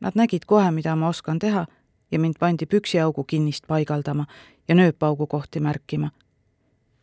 Nad 0.00 0.12
nägid 0.14 0.44
kohe, 0.46 0.70
mida 0.70 0.96
ma 0.96 1.08
oskan 1.08 1.38
teha 1.38 1.66
ja 2.10 2.18
mind 2.18 2.34
pandi 2.38 2.66
püksiaugu 2.66 3.24
kinnist 3.24 3.66
paigaldama 3.66 4.26
ja 4.68 4.74
nööpaugu 4.74 5.26
kohti 5.26 5.60
märkima. 5.60 6.10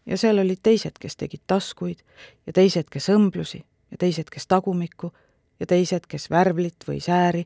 ja 0.06 0.18
seal 0.18 0.40
olid 0.40 0.60
teised, 0.64 1.00
kes 1.00 1.16
tegid 1.16 1.42
taskuid 1.48 2.04
ja 2.48 2.54
teised, 2.54 2.90
kes 2.92 3.10
õmblusi 3.10 3.64
ja 3.92 3.98
teised, 3.98 4.30
kes 4.30 4.48
tagumikku 4.48 5.12
ja 5.60 5.66
teised, 5.66 6.06
kes 6.08 6.30
värvlit 6.30 6.86
või 6.88 7.00
sääri 7.02 7.46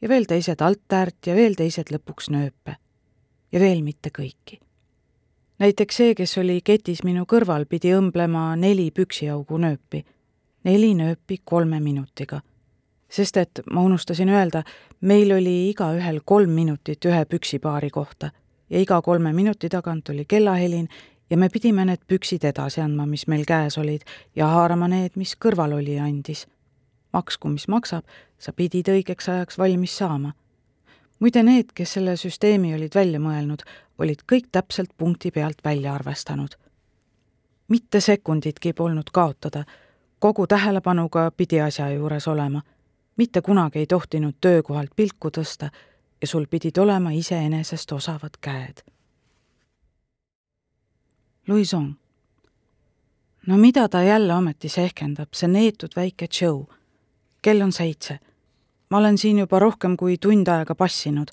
ja 0.00 0.08
veel 0.08 0.26
teised 0.26 0.60
altäärt 0.60 1.26
ja 1.26 1.34
veel 1.34 1.54
teised 1.54 1.92
lõpuks 1.92 2.30
nööpe. 2.30 2.76
ja 3.52 3.60
veel 3.60 3.82
mitte 3.82 4.10
kõiki. 4.10 4.60
näiteks 5.58 5.96
see, 5.96 6.14
kes 6.14 6.38
oli 6.38 6.60
ketis 6.60 7.04
minu 7.04 7.24
kõrval, 7.24 7.66
pidi 7.66 7.94
õmblema 7.94 8.56
neli 8.56 8.90
püksiaugu 8.90 9.58
nööpi. 9.58 10.04
neli 10.64 10.94
nööpi 10.94 11.40
kolme 11.44 11.80
minutiga 11.80 12.40
sest 13.10 13.36
et 13.36 13.60
ma 13.70 13.82
unustasin 13.82 14.28
öelda, 14.28 14.62
meil 15.00 15.32
oli 15.32 15.70
igaühel 15.70 16.20
kolm 16.24 16.50
minutit 16.50 17.04
ühe 17.04 17.24
püksipaari 17.24 17.90
kohta 17.90 18.30
ja 18.70 18.80
iga 18.80 19.02
kolme 19.02 19.32
minuti 19.32 19.68
tagant 19.68 20.08
oli 20.08 20.24
kellahelin 20.24 20.88
ja 21.30 21.36
me 21.36 21.48
pidime 21.48 21.84
need 21.84 22.02
püksid 22.08 22.44
edasi 22.44 22.80
andma, 22.80 23.06
mis 23.06 23.26
meil 23.26 23.44
käes 23.46 23.78
olid, 23.78 24.02
ja 24.36 24.46
haarama 24.50 24.88
need, 24.88 25.16
mis 25.16 25.36
kõrvalolija 25.36 26.04
andis. 26.04 26.46
maksku, 27.12 27.48
mis 27.48 27.68
maksab, 27.68 28.04
sa 28.38 28.52
pidid 28.52 28.88
õigeks 28.88 29.28
ajaks 29.28 29.58
valmis 29.58 29.96
saama. 29.98 30.32
muide, 31.18 31.42
need, 31.42 31.72
kes 31.74 31.92
selle 31.92 32.16
süsteemi 32.16 32.74
olid 32.74 32.94
välja 32.94 33.20
mõelnud, 33.20 33.62
olid 33.98 34.22
kõik 34.32 34.46
täpselt 34.52 34.90
punkti 34.96 35.30
pealt 35.30 35.64
välja 35.64 35.94
arvestanud. 35.94 36.56
mitte 37.68 38.00
sekunditki 38.00 38.72
polnud 38.72 39.10
kaotada, 39.12 39.64
kogu 40.18 40.46
tähelepanuga 40.46 41.30
pidi 41.36 41.60
asja 41.60 41.90
juures 41.90 42.28
olema. 42.28 42.62
mitte 43.16 43.40
kunagi 43.40 43.78
ei 43.78 43.86
tohtinud 43.86 44.34
töökohalt 44.40 44.90
pilku 44.96 45.28
tõsta 45.28 45.70
ja 46.20 46.26
sul 46.26 46.46
pidid 46.50 46.78
olema 46.78 47.10
iseenesest 47.10 47.92
osavad 47.92 48.40
käed 48.40 48.84
Louison. 51.48 51.96
no 53.46 53.56
mida 53.56 53.88
ta 53.88 54.02
jälle 54.02 54.34
ometi 54.34 54.68
sehkendab, 54.68 55.28
see 55.34 55.48
neetud 55.48 55.96
väike 55.96 56.28
Joe. 56.40 56.66
kell 57.42 57.60
on 57.60 57.72
seitse. 57.72 58.18
ma 58.90 58.98
olen 58.98 59.18
siin 59.18 59.38
juba 59.38 59.58
rohkem 59.58 59.96
kui 59.96 60.18
tund 60.18 60.48
aega 60.48 60.74
passinud 60.74 61.28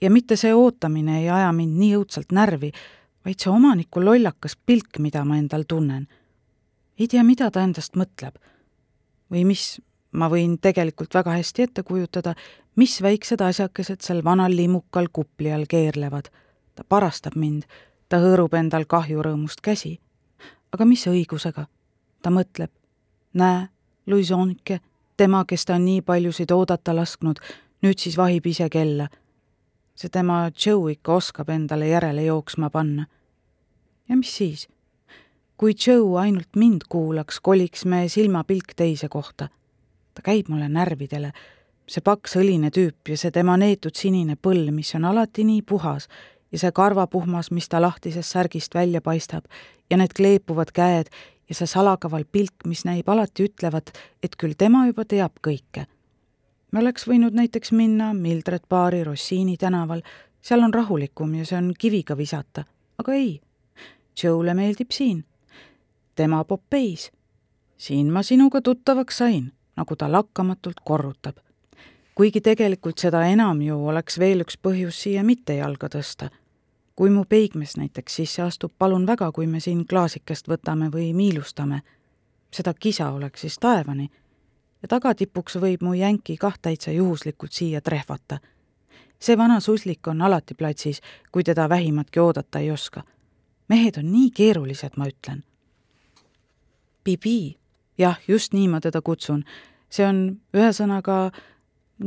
ja 0.00 0.10
mitte 0.10 0.36
see 0.36 0.54
ootamine 0.54 1.18
ei 1.20 1.30
aja 1.30 1.52
mind 1.52 1.78
nii 1.78 1.96
õudselt 1.96 2.32
närvi, 2.32 2.72
vaid 3.24 3.40
see 3.42 3.52
omaniku 3.52 4.04
lollakas 4.04 4.56
pilk, 4.66 4.98
mida 4.98 5.24
ma 5.24 5.36
endal 5.36 5.64
tunnen. 5.68 6.08
ei 6.98 7.08
tea, 7.08 7.24
mida 7.24 7.50
ta 7.50 7.62
endast 7.62 7.96
mõtleb. 7.96 8.38
või 9.30 9.44
mis, 9.44 9.80
ma 10.12 10.28
võin 10.28 10.58
tegelikult 10.58 11.14
väga 11.14 11.36
hästi 11.36 11.62
ette 11.62 11.82
kujutada, 11.82 12.34
mis 12.76 13.02
väiksed 13.02 13.40
asjakesed 13.40 14.00
seal 14.00 14.24
vanal 14.24 14.56
limukal 14.56 15.08
kupli 15.12 15.52
all 15.52 15.66
keerlevad. 15.68 16.30
ta 16.74 16.84
parastab 16.88 17.34
mind 17.36 17.64
ta 18.08 18.20
hõõrub 18.22 18.54
endal 18.54 18.86
kahjurõõmust 18.88 19.60
käsi. 19.60 20.00
aga 20.72 20.84
mis 20.84 21.06
õigusega? 21.06 21.66
ta 22.22 22.30
mõtleb, 22.30 22.70
näe, 23.34 23.68
Louisonke, 24.06 24.80
tema, 25.16 25.44
kes 25.44 25.64
ta 25.64 25.74
on 25.74 25.84
nii 25.84 26.00
paljusid 26.02 26.50
oodata 26.50 26.94
lasknud, 26.96 27.38
nüüd 27.82 27.98
siis 27.98 28.16
vahib 28.16 28.46
ise 28.46 28.68
kella. 28.68 29.08
see 29.94 30.08
tema 30.08 30.50
Joe 30.66 30.92
ikka 30.92 31.14
oskab 31.14 31.48
endale 31.48 31.88
järele 31.88 32.24
jooksma 32.24 32.70
panna. 32.70 33.06
ja 34.08 34.16
mis 34.16 34.36
siis? 34.36 34.68
kui 35.56 35.74
Joe 35.86 36.20
ainult 36.20 36.56
mind 36.56 36.82
kuulaks, 36.88 37.40
koliks 37.40 37.84
me 37.84 38.08
silmapilk 38.08 38.74
teise 38.76 39.08
kohta. 39.08 39.48
Ta 40.18 40.24
käib 40.26 40.48
mulle 40.50 40.66
närvidele, 40.66 41.30
see 41.86 42.02
paks 42.02 42.34
õline 42.40 42.72
tüüp 42.74 43.12
ja 43.12 43.16
see 43.20 43.30
tema 43.30 43.54
neetud 43.56 43.94
sinine 43.94 44.34
põll, 44.34 44.72
mis 44.74 44.90
on 44.98 45.04
alati 45.06 45.44
nii 45.46 45.62
puhas 45.62 46.08
ja 46.50 46.58
see 46.58 46.72
karvapuhmas, 46.74 47.52
mis 47.54 47.68
ta 47.70 47.78
lahtisest 47.78 48.34
särgist 48.34 48.74
välja 48.74 49.00
paistab 49.04 49.46
ja 49.90 49.96
need 50.00 50.16
kleepuvad 50.18 50.72
käed 50.74 51.12
ja 51.48 51.54
see 51.54 51.70
salakaval 51.70 52.26
pilk, 52.32 52.66
mis 52.66 52.82
näib 52.88 53.06
alati 53.08 53.46
ütlevat, 53.46 53.92
et 54.22 54.34
küll 54.36 54.58
tema 54.58 54.88
juba 54.88 55.04
teab 55.06 55.38
kõike. 55.44 55.86
me 56.72 56.80
oleks 56.82 57.06
võinud 57.06 57.38
näiteks 57.38 57.70
minna 57.72 58.10
Mildred 58.14 58.66
baari 58.68 59.04
Rossiini 59.04 59.56
tänaval, 59.56 60.02
seal 60.42 60.66
on 60.66 60.74
rahulikum 60.74 61.34
ja 61.38 61.46
see 61.46 61.58
on 61.58 61.70
kiviga 61.78 62.16
visata, 62.16 62.64
aga 62.98 63.14
ei. 63.14 63.40
Joe'le 64.18 64.54
meeldib 64.54 64.90
siin. 64.90 65.24
tema 66.14 66.44
Popeis. 66.44 67.12
siin 67.76 68.10
ma 68.12 68.22
sinuga 68.22 68.60
tuttavaks 68.60 69.18
sain, 69.18 69.52
nagu 69.78 69.96
ta 69.96 70.10
lakkamatult 70.12 70.82
korrutab 70.84 71.38
kuigi 72.18 72.40
tegelikult 72.40 72.98
seda 72.98 73.20
enam 73.30 73.60
ju 73.62 73.76
oleks 73.86 74.16
veel 74.18 74.42
üks 74.42 74.56
põhjus 74.58 74.96
siia 75.04 75.22
mitte 75.22 75.54
jalga 75.54 75.86
tõsta. 75.86 76.30
kui 76.98 77.10
mu 77.14 77.22
peigmees 77.24 77.76
näiteks 77.78 78.14
sisse 78.14 78.42
astub, 78.42 78.72
palun 78.78 79.06
väga, 79.06 79.28
kui 79.32 79.46
me 79.46 79.60
siin 79.60 79.84
klaasikest 79.86 80.48
võtame 80.48 80.90
või 80.90 81.12
miilustame. 81.14 81.82
seda 82.50 82.74
kisa 82.74 83.10
oleks 83.10 83.40
siis 83.40 83.58
taevani. 83.58 84.10
ja 84.82 84.88
tagatipuks 84.88 85.56
võib 85.56 85.82
mu 85.82 85.94
jänki 85.94 86.36
kah 86.36 86.58
täitsa 86.62 86.90
juhuslikult 86.90 87.52
siia 87.52 87.80
trehvata. 87.80 88.38
see 89.20 89.38
vana 89.38 89.60
suslik 89.60 90.06
on 90.06 90.22
alati 90.22 90.54
platsis, 90.54 91.00
kui 91.32 91.44
teda 91.44 91.68
vähimatki 91.68 92.20
oodata 92.20 92.58
ei 92.58 92.70
oska. 92.70 93.02
mehed 93.68 93.96
on 93.98 94.12
nii 94.12 94.30
keerulised, 94.30 94.90
ma 94.96 95.06
ütlen. 95.06 95.44
Bibi, 97.04 97.57
jah, 97.98 98.18
just 98.28 98.52
nii 98.52 98.68
ma 98.68 98.80
teda 98.80 99.02
kutsun, 99.02 99.44
see 99.90 100.06
on 100.06 100.40
ühesõnaga 100.54 101.30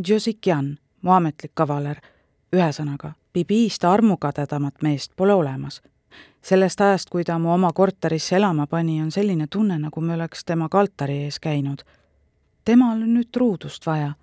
Josikian, 0.08 0.78
mu 1.02 1.12
ametlik 1.12 1.52
kavaler. 1.54 2.00
ühesõnaga, 2.56 3.14
Bibist 3.34 3.84
armukadedamat 3.84 4.82
meest 4.82 5.12
pole 5.16 5.34
olemas. 5.34 5.82
sellest 6.42 6.82
ajast, 6.82 7.10
kui 7.10 7.24
ta 7.24 7.38
mu 7.40 7.54
oma 7.54 7.74
korterisse 7.74 8.36
elama 8.36 8.68
pani, 8.68 9.02
on 9.02 9.12
selline 9.12 9.48
tunne, 9.48 9.78
nagu 9.80 10.02
me 10.02 10.14
oleks 10.14 10.46
temaga 10.46 10.80
altari 10.80 11.24
ees 11.24 11.40
käinud. 11.40 11.82
temal 12.66 13.02
on 13.02 13.14
nüüd 13.14 13.32
truudust 13.32 13.86
vaja. 13.86 14.14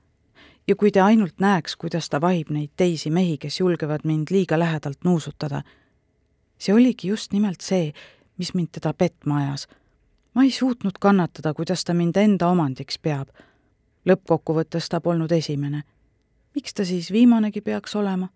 ja 0.69 0.77
kui 0.77 0.91
te 0.91 1.01
ainult 1.01 1.41
näeks, 1.41 1.77
kuidas 1.77 2.09
ta 2.09 2.21
vahib 2.21 2.51
neid 2.51 2.71
teisi 2.77 3.11
mehi, 3.11 3.39
kes 3.39 3.61
julgevad 3.61 4.01
mind 4.05 4.27
liiga 4.31 4.59
lähedalt 4.59 5.05
nuusutada. 5.05 5.63
see 6.59 6.75
oligi 6.75 7.09
just 7.09 7.33
nimelt 7.33 7.61
see, 7.61 7.93
mis 8.39 8.55
mind 8.55 8.69
teda 8.73 8.93
petma 8.95 9.37
ajas. 9.37 9.69
Ma 10.35 10.43
ei 10.43 10.51
suutnud 10.51 10.99
kannatada, 11.01 11.55
kuidas 11.55 11.85
ta 11.85 11.95
mind 11.95 12.17
enda 12.17 12.49
omandiks 12.49 12.99
peab 12.99 13.29
lõppkokkuvõttes 14.09 14.89
ta 14.89 15.01
polnud 15.01 15.33
esimene. 15.33 15.83
miks 16.55 16.75
ta 16.75 16.85
siis 16.85 17.13
viimanegi 17.13 17.61
peaks 17.61 17.97
olema? 17.97 18.29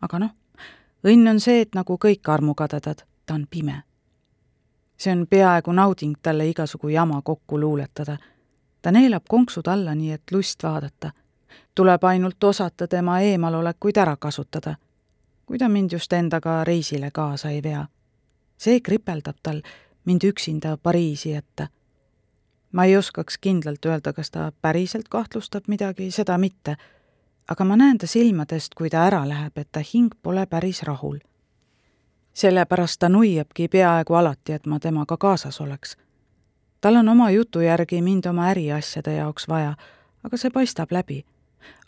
aga 0.00 0.18
noh, 0.18 0.30
õnn 1.04 1.30
on 1.30 1.40
see, 1.40 1.60
et 1.60 1.74
nagu 1.74 1.98
kõik 1.98 2.28
armukadedad, 2.28 3.02
ta 3.26 3.34
on 3.34 3.46
pime. 3.50 3.82
see 4.96 5.12
on 5.12 5.26
peaaegu 5.26 5.72
nauding 5.72 6.16
talle 6.22 6.48
igasugu 6.48 6.88
jama 6.88 7.22
kokku 7.22 7.60
luuletada. 7.60 8.18
ta 8.82 8.90
neelab 8.90 9.24
konksud 9.28 9.66
alla, 9.66 9.94
nii 9.94 10.12
et 10.12 10.30
lust 10.32 10.62
vaadata. 10.62 11.12
tuleb 11.74 12.04
ainult 12.04 12.44
osata 12.44 12.88
tema 12.88 13.20
eemalolekuid 13.20 13.96
ära 13.96 14.16
kasutada. 14.16 14.76
kui 15.46 15.58
ta 15.58 15.68
mind 15.68 15.92
just 15.92 16.12
endaga 16.12 16.64
reisile 16.64 17.10
kaasa 17.10 17.50
ei 17.50 17.62
vea. 17.62 17.86
see 18.58 18.80
kripeldab 18.80 19.36
tal 19.42 19.62
mind 20.04 20.22
üksinda 20.24 20.76
Pariisi 20.76 21.30
jätta 21.30 21.68
ma 22.72 22.84
ei 22.84 22.96
oskaks 22.96 23.38
kindlalt 23.38 23.84
öelda, 23.86 24.12
kas 24.12 24.30
ta 24.30 24.52
päriselt 24.62 25.08
kahtlustab 25.08 25.64
midagi, 25.66 26.10
seda 26.10 26.38
mitte, 26.38 26.76
aga 27.48 27.64
ma 27.64 27.76
näen 27.76 27.98
ta 27.98 28.06
silmadest, 28.06 28.74
kui 28.74 28.90
ta 28.90 29.06
ära 29.06 29.24
läheb, 29.28 29.58
et 29.58 29.68
ta 29.72 29.80
hing 29.94 30.12
pole 30.22 30.46
päris 30.46 30.82
rahul. 30.82 31.18
sellepärast 32.38 32.98
ta 32.98 33.08
nuiabki 33.08 33.68
peaaegu 33.68 34.14
alati, 34.14 34.52
et 34.52 34.66
ma 34.66 34.80
temaga 34.80 35.16
kaasas 35.16 35.60
oleks. 35.60 35.96
tal 36.80 36.96
on 36.96 37.08
oma 37.08 37.30
jutu 37.30 37.60
järgi 37.60 38.02
mind 38.02 38.26
oma 38.26 38.48
äriasjade 38.48 39.12
jaoks 39.12 39.48
vaja, 39.48 39.74
aga 40.22 40.36
see 40.36 40.50
paistab 40.50 40.92
läbi. 40.92 41.24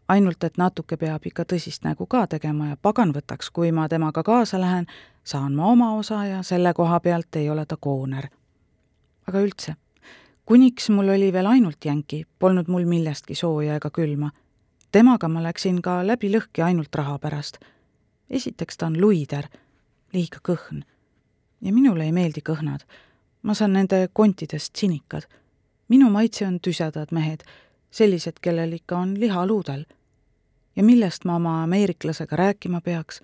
ainult, 0.09 0.44
et 0.44 0.57
natuke 0.57 0.96
peab 0.96 1.27
ikka 1.27 1.42
tõsist 1.42 1.85
nägu 1.85 2.07
ka 2.07 2.27
tegema 2.27 2.66
ja 2.66 2.77
pagan 2.83 3.12
võtaks, 3.12 3.51
kui 3.53 3.73
ma 3.73 3.88
temaga 3.88 4.23
kaasa 4.23 4.61
lähen, 4.61 4.87
saan 5.31 5.55
ma 5.55 5.66
oma 5.71 5.93
osa 5.95 6.25
ja 6.25 6.43
selle 6.43 6.75
koha 6.75 7.01
pealt 7.01 7.37
ei 7.37 7.51
ole 7.51 7.66
ta 7.66 7.77
kooner. 7.77 8.29
aga 9.29 9.40
üldse 9.40 9.77
kuniks 10.51 10.88
mul 10.90 11.09
oli 11.09 11.33
veel 11.33 11.47
ainult 11.47 11.85
jänki, 11.85 12.25
polnud 12.38 12.66
mul 12.66 12.83
millestki 12.85 13.35
sooja 13.38 13.77
ega 13.79 13.90
külma. 13.90 14.31
temaga 14.93 15.29
ma 15.29 15.43
läksin 15.43 15.79
ka 15.83 16.01
läbi 16.07 16.31
lõhki 16.33 16.64
ainult 16.66 16.95
raha 16.95 17.19
pärast. 17.19 17.59
esiteks 18.31 18.77
ta 18.77 18.87
on 18.87 19.01
luider, 19.01 19.47
liiga 20.12 20.43
kõhn. 20.49 20.83
ja 21.61 21.73
minule 21.73 22.05
ei 22.05 22.12
meeldi 22.12 22.43
kõhnad. 22.43 22.83
ma 23.43 23.55
saan 23.55 23.73
nende 23.73 24.09
kontidest 24.12 24.77
sinikad. 24.77 25.29
minu 25.88 26.11
maitse 26.11 26.47
on 26.47 26.59
tüsedad 26.61 27.12
mehed, 27.12 27.47
sellised, 27.90 28.43
kellel 28.43 28.73
ikka 28.73 28.97
on 28.97 29.21
liha 29.21 29.47
luudel. 29.47 29.85
ja 30.77 30.83
millest 30.83 31.25
ma 31.25 31.37
oma 31.37 31.62
ameeriklasega 31.62 32.37
rääkima 32.37 32.81
peaks? 32.81 33.23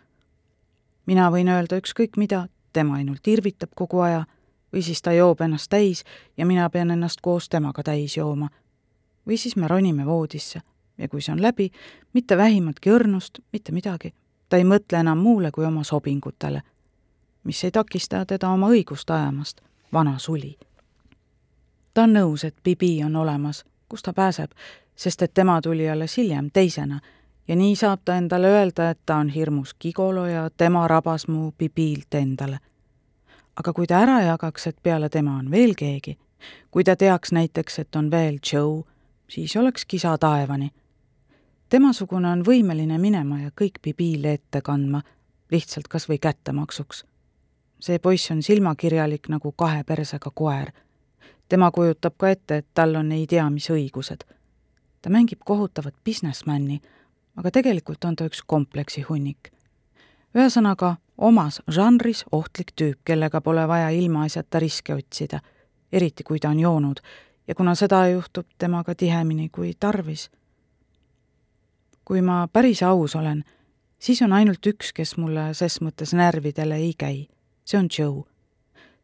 Mina 1.06 1.30
võin 1.30 1.48
öelda 1.48 1.78
ükskõik 1.80 2.16
mida, 2.16 2.46
tema 2.72 2.94
ainult 3.00 3.26
irvitab 3.26 3.70
kogu 3.74 4.00
aja 4.00 4.24
või 4.72 4.82
siis 4.82 5.02
ta 5.02 5.12
joob 5.12 5.40
ennast 5.40 5.70
täis 5.70 6.04
ja 6.36 6.46
mina 6.46 6.70
pean 6.70 6.90
ennast 6.90 7.20
koos 7.22 7.48
temaga 7.48 7.82
täis 7.82 8.16
jooma. 8.16 8.48
või 9.26 9.36
siis 9.36 9.56
me 9.56 9.68
ronime 9.68 10.06
voodisse 10.06 10.60
ja 10.98 11.08
kui 11.08 11.22
see 11.22 11.32
on 11.32 11.42
läbi, 11.42 11.70
mitte 12.12 12.36
vähimatki 12.36 12.90
õrnust, 12.90 13.38
mitte 13.52 13.72
midagi. 13.72 14.14
ta 14.48 14.56
ei 14.56 14.64
mõtle 14.64 15.00
enam 15.00 15.18
muule 15.18 15.50
kui 15.50 15.64
oma 15.64 15.84
sobingutele, 15.84 16.62
mis 17.44 17.64
ei 17.64 17.70
takista 17.70 18.26
teda 18.26 18.48
oma 18.48 18.68
õigust 18.68 19.10
ajamast, 19.10 19.60
vana 19.92 20.18
suli. 20.18 20.58
ta 21.94 22.02
on 22.02 22.12
nõus, 22.12 22.44
et 22.44 22.56
Bibi 22.64 23.04
on 23.04 23.16
olemas, 23.16 23.64
kust 23.88 24.04
ta 24.04 24.12
pääseb, 24.12 24.50
sest 24.96 25.22
et 25.22 25.34
tema 25.34 25.60
tuli 25.60 25.90
alles 25.90 26.16
hiljem 26.16 26.50
teisena 26.52 27.00
ja 27.48 27.56
nii 27.56 27.76
saab 27.76 28.00
ta 28.04 28.16
endale 28.16 28.46
öelda, 28.46 28.90
et 28.90 29.00
ta 29.06 29.16
on 29.16 29.28
hirmus 29.28 29.74
gigolo 29.80 30.26
ja 30.26 30.50
tema 30.56 30.88
rabas 30.88 31.28
mu 31.28 31.52
Bibilt 31.58 32.14
endale 32.14 32.58
aga 33.56 33.72
kui 33.72 33.86
ta 33.86 34.00
ära 34.04 34.20
jagaks, 34.24 34.66
et 34.66 34.78
peale 34.82 35.08
tema 35.08 35.36
on 35.40 35.50
veel 35.50 35.74
keegi, 35.78 36.16
kui 36.70 36.84
ta 36.84 36.96
teaks 36.96 37.32
näiteks, 37.32 37.78
et 37.78 37.96
on 37.96 38.10
veel 38.10 38.38
Joe, 38.52 38.84
siis 39.28 39.56
oleks 39.56 39.84
kisa 39.84 40.16
taevani. 40.18 40.70
temasugune 41.68 42.30
on 42.30 42.44
võimeline 42.44 42.98
minema 42.98 43.40
ja 43.40 43.50
kõik 43.50 43.80
Bibile 43.82 44.32
ette 44.32 44.60
kandma, 44.62 45.02
lihtsalt 45.50 45.88
kas 45.88 46.08
või 46.08 46.18
kättemaksuks. 46.18 47.04
see 47.80 47.98
poiss 47.98 48.30
on 48.30 48.42
silmakirjalik 48.42 49.28
nagu 49.28 49.52
kahe 49.52 49.84
persega 49.84 50.30
koer. 50.34 50.72
tema 51.48 51.70
kujutab 51.70 52.14
ka 52.18 52.28
ette, 52.28 52.56
et 52.56 52.66
tal 52.74 52.94
on 52.94 53.12
ei 53.12 53.26
tea 53.26 53.50
mis 53.50 53.70
õigused. 53.70 54.24
ta 55.02 55.10
mängib 55.10 55.38
kohutavat 55.44 55.94
businessmani, 56.04 56.80
aga 57.36 57.50
tegelikult 57.50 58.04
on 58.04 58.16
ta 58.16 58.24
üks 58.24 58.42
kompleksi 58.46 59.02
hunnik. 59.02 59.52
ühesõnaga, 60.36 60.96
omas 61.18 61.62
žanris 61.68 62.24
ohtlik 62.32 62.72
tüüp, 62.76 62.98
kellega 63.04 63.40
pole 63.40 63.68
vaja 63.68 63.88
ilmaasjata 63.90 64.58
riske 64.58 64.94
otsida, 64.94 65.40
eriti 65.92 66.24
kui 66.24 66.38
ta 66.38 66.48
on 66.48 66.60
joonud 66.60 67.00
ja 67.48 67.54
kuna 67.54 67.74
seda 67.74 68.08
juhtub 68.08 68.46
temaga 68.58 68.94
tihemini 68.94 69.48
kui 69.48 69.72
tarvis. 69.80 70.30
kui 72.04 72.22
ma 72.22 72.48
päris 72.52 72.82
aus 72.82 73.16
olen, 73.16 73.44
siis 73.98 74.22
on 74.22 74.32
ainult 74.32 74.66
üks, 74.66 74.92
kes 74.92 75.16
mulle 75.16 75.54
ses 75.54 75.80
mõttes 75.80 76.14
närvidele 76.14 76.76
ei 76.76 76.94
käi. 76.98 77.28
see 77.64 77.78
on 77.78 77.88
Joe. 77.98 78.24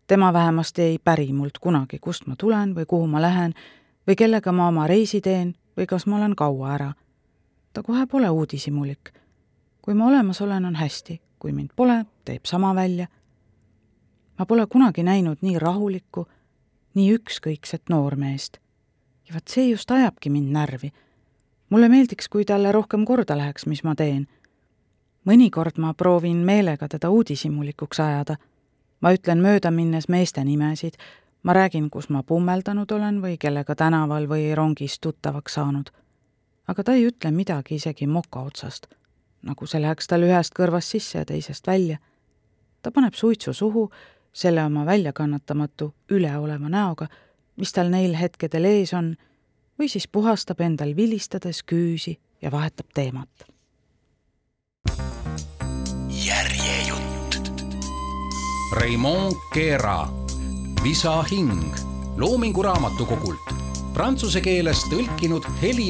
tema 0.06 0.32
vähemasti 0.32 0.82
ei 0.82 0.98
päri 0.98 1.32
mult 1.32 1.58
kunagi, 1.58 1.98
kust 1.98 2.26
ma 2.26 2.34
tulen 2.38 2.74
või 2.74 2.86
kuhu 2.86 3.06
ma 3.06 3.22
lähen 3.22 3.54
või 4.06 4.16
kellega 4.16 4.52
ma 4.52 4.68
oma 4.68 4.86
reisi 4.86 5.20
teen 5.20 5.54
või 5.76 5.86
kas 5.86 6.06
ma 6.06 6.16
olen 6.16 6.36
kaua 6.36 6.74
ära. 6.74 6.92
Ta 7.72 7.82
kohe 7.82 8.06
pole 8.06 8.30
uudishimulik. 8.30 9.12
kui 9.82 9.94
ma 9.94 10.06
olemas 10.06 10.40
olen, 10.40 10.64
on 10.64 10.74
hästi, 10.74 11.20
kui 11.38 11.52
mind 11.52 11.70
pole, 11.76 12.06
teeb 12.24 12.44
sama 12.44 12.74
välja. 12.74 13.06
ma 14.38 14.46
pole 14.46 14.66
kunagi 14.66 15.02
näinud 15.02 15.38
nii 15.40 15.58
rahulikku 15.58 16.26
nii 16.94 17.14
ükskõikset 17.14 17.82
noormeest. 17.88 18.58
ja 19.28 19.34
vot 19.34 19.48
see 19.48 19.70
just 19.70 19.90
ajabki 19.90 20.30
mind 20.30 20.52
närvi. 20.52 20.92
mulle 21.70 21.88
meeldiks, 21.88 22.28
kui 22.28 22.44
talle 22.44 22.72
rohkem 22.72 23.04
korda 23.04 23.36
läheks, 23.36 23.66
mis 23.66 23.84
ma 23.84 23.94
teen. 23.94 24.26
mõnikord 25.26 25.78
ma 25.78 25.94
proovin 25.94 26.36
meelega 26.36 26.88
teda 26.88 27.10
uudishimulikuks 27.10 28.00
ajada. 28.00 28.36
ma 29.00 29.12
ütlen 29.12 29.38
möödaminnes 29.38 30.08
meeste 30.08 30.44
nimesid, 30.44 30.94
ma 31.42 31.52
räägin, 31.52 31.90
kus 31.90 32.08
ma 32.08 32.22
pummeldanud 32.22 32.92
olen 32.92 33.22
või 33.22 33.36
kellega 33.38 33.74
tänaval 33.74 34.28
või 34.28 34.54
rongis 34.54 35.00
tuttavaks 35.00 35.54
saanud. 35.54 35.90
Aga 36.68 36.84
ta 36.84 36.94
ei 36.94 37.06
ütle 37.08 37.30
midagi 37.30 37.74
isegi 37.74 38.06
moka 38.06 38.40
otsast, 38.40 38.86
nagu 39.42 39.66
see 39.66 39.82
läheks 39.82 40.08
tal 40.08 40.24
ühest 40.26 40.54
kõrvast 40.56 40.94
sisse 40.94 41.18
ja 41.18 41.24
teisest 41.24 41.66
välja. 41.66 41.98
ta 42.82 42.90
paneb 42.90 43.14
suitsu 43.14 43.52
suhu 43.52 43.90
selle 44.32 44.64
oma 44.64 44.86
väljakannatamatu 44.86 45.94
üleoleva 46.10 46.68
näoga, 46.68 47.06
mis 47.56 47.72
tal 47.72 47.90
neil 47.90 48.14
hetkedel 48.16 48.64
ees 48.64 48.94
on, 48.94 49.16
või 49.78 49.88
siis 49.88 50.08
puhastab 50.08 50.60
endal 50.60 50.96
vilistades 50.96 51.62
küüsi 51.62 52.18
ja 52.42 52.50
vahetab 52.50 52.86
teemat. 52.94 53.28
järjejutt. 56.26 57.52
Raimond 58.72 59.36
Keera, 59.54 60.08
Visa 60.84 61.22
hing 61.22 61.74
Loomingu 62.16 62.62
Raamatukogult, 62.62 63.52
prantsuse 63.94 64.40
keelest 64.40 64.90
tõlkinud 64.92 65.46
Heli 65.62 65.88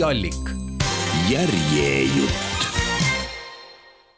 Allik. 1.34 1.62
järjejutt 1.72 2.51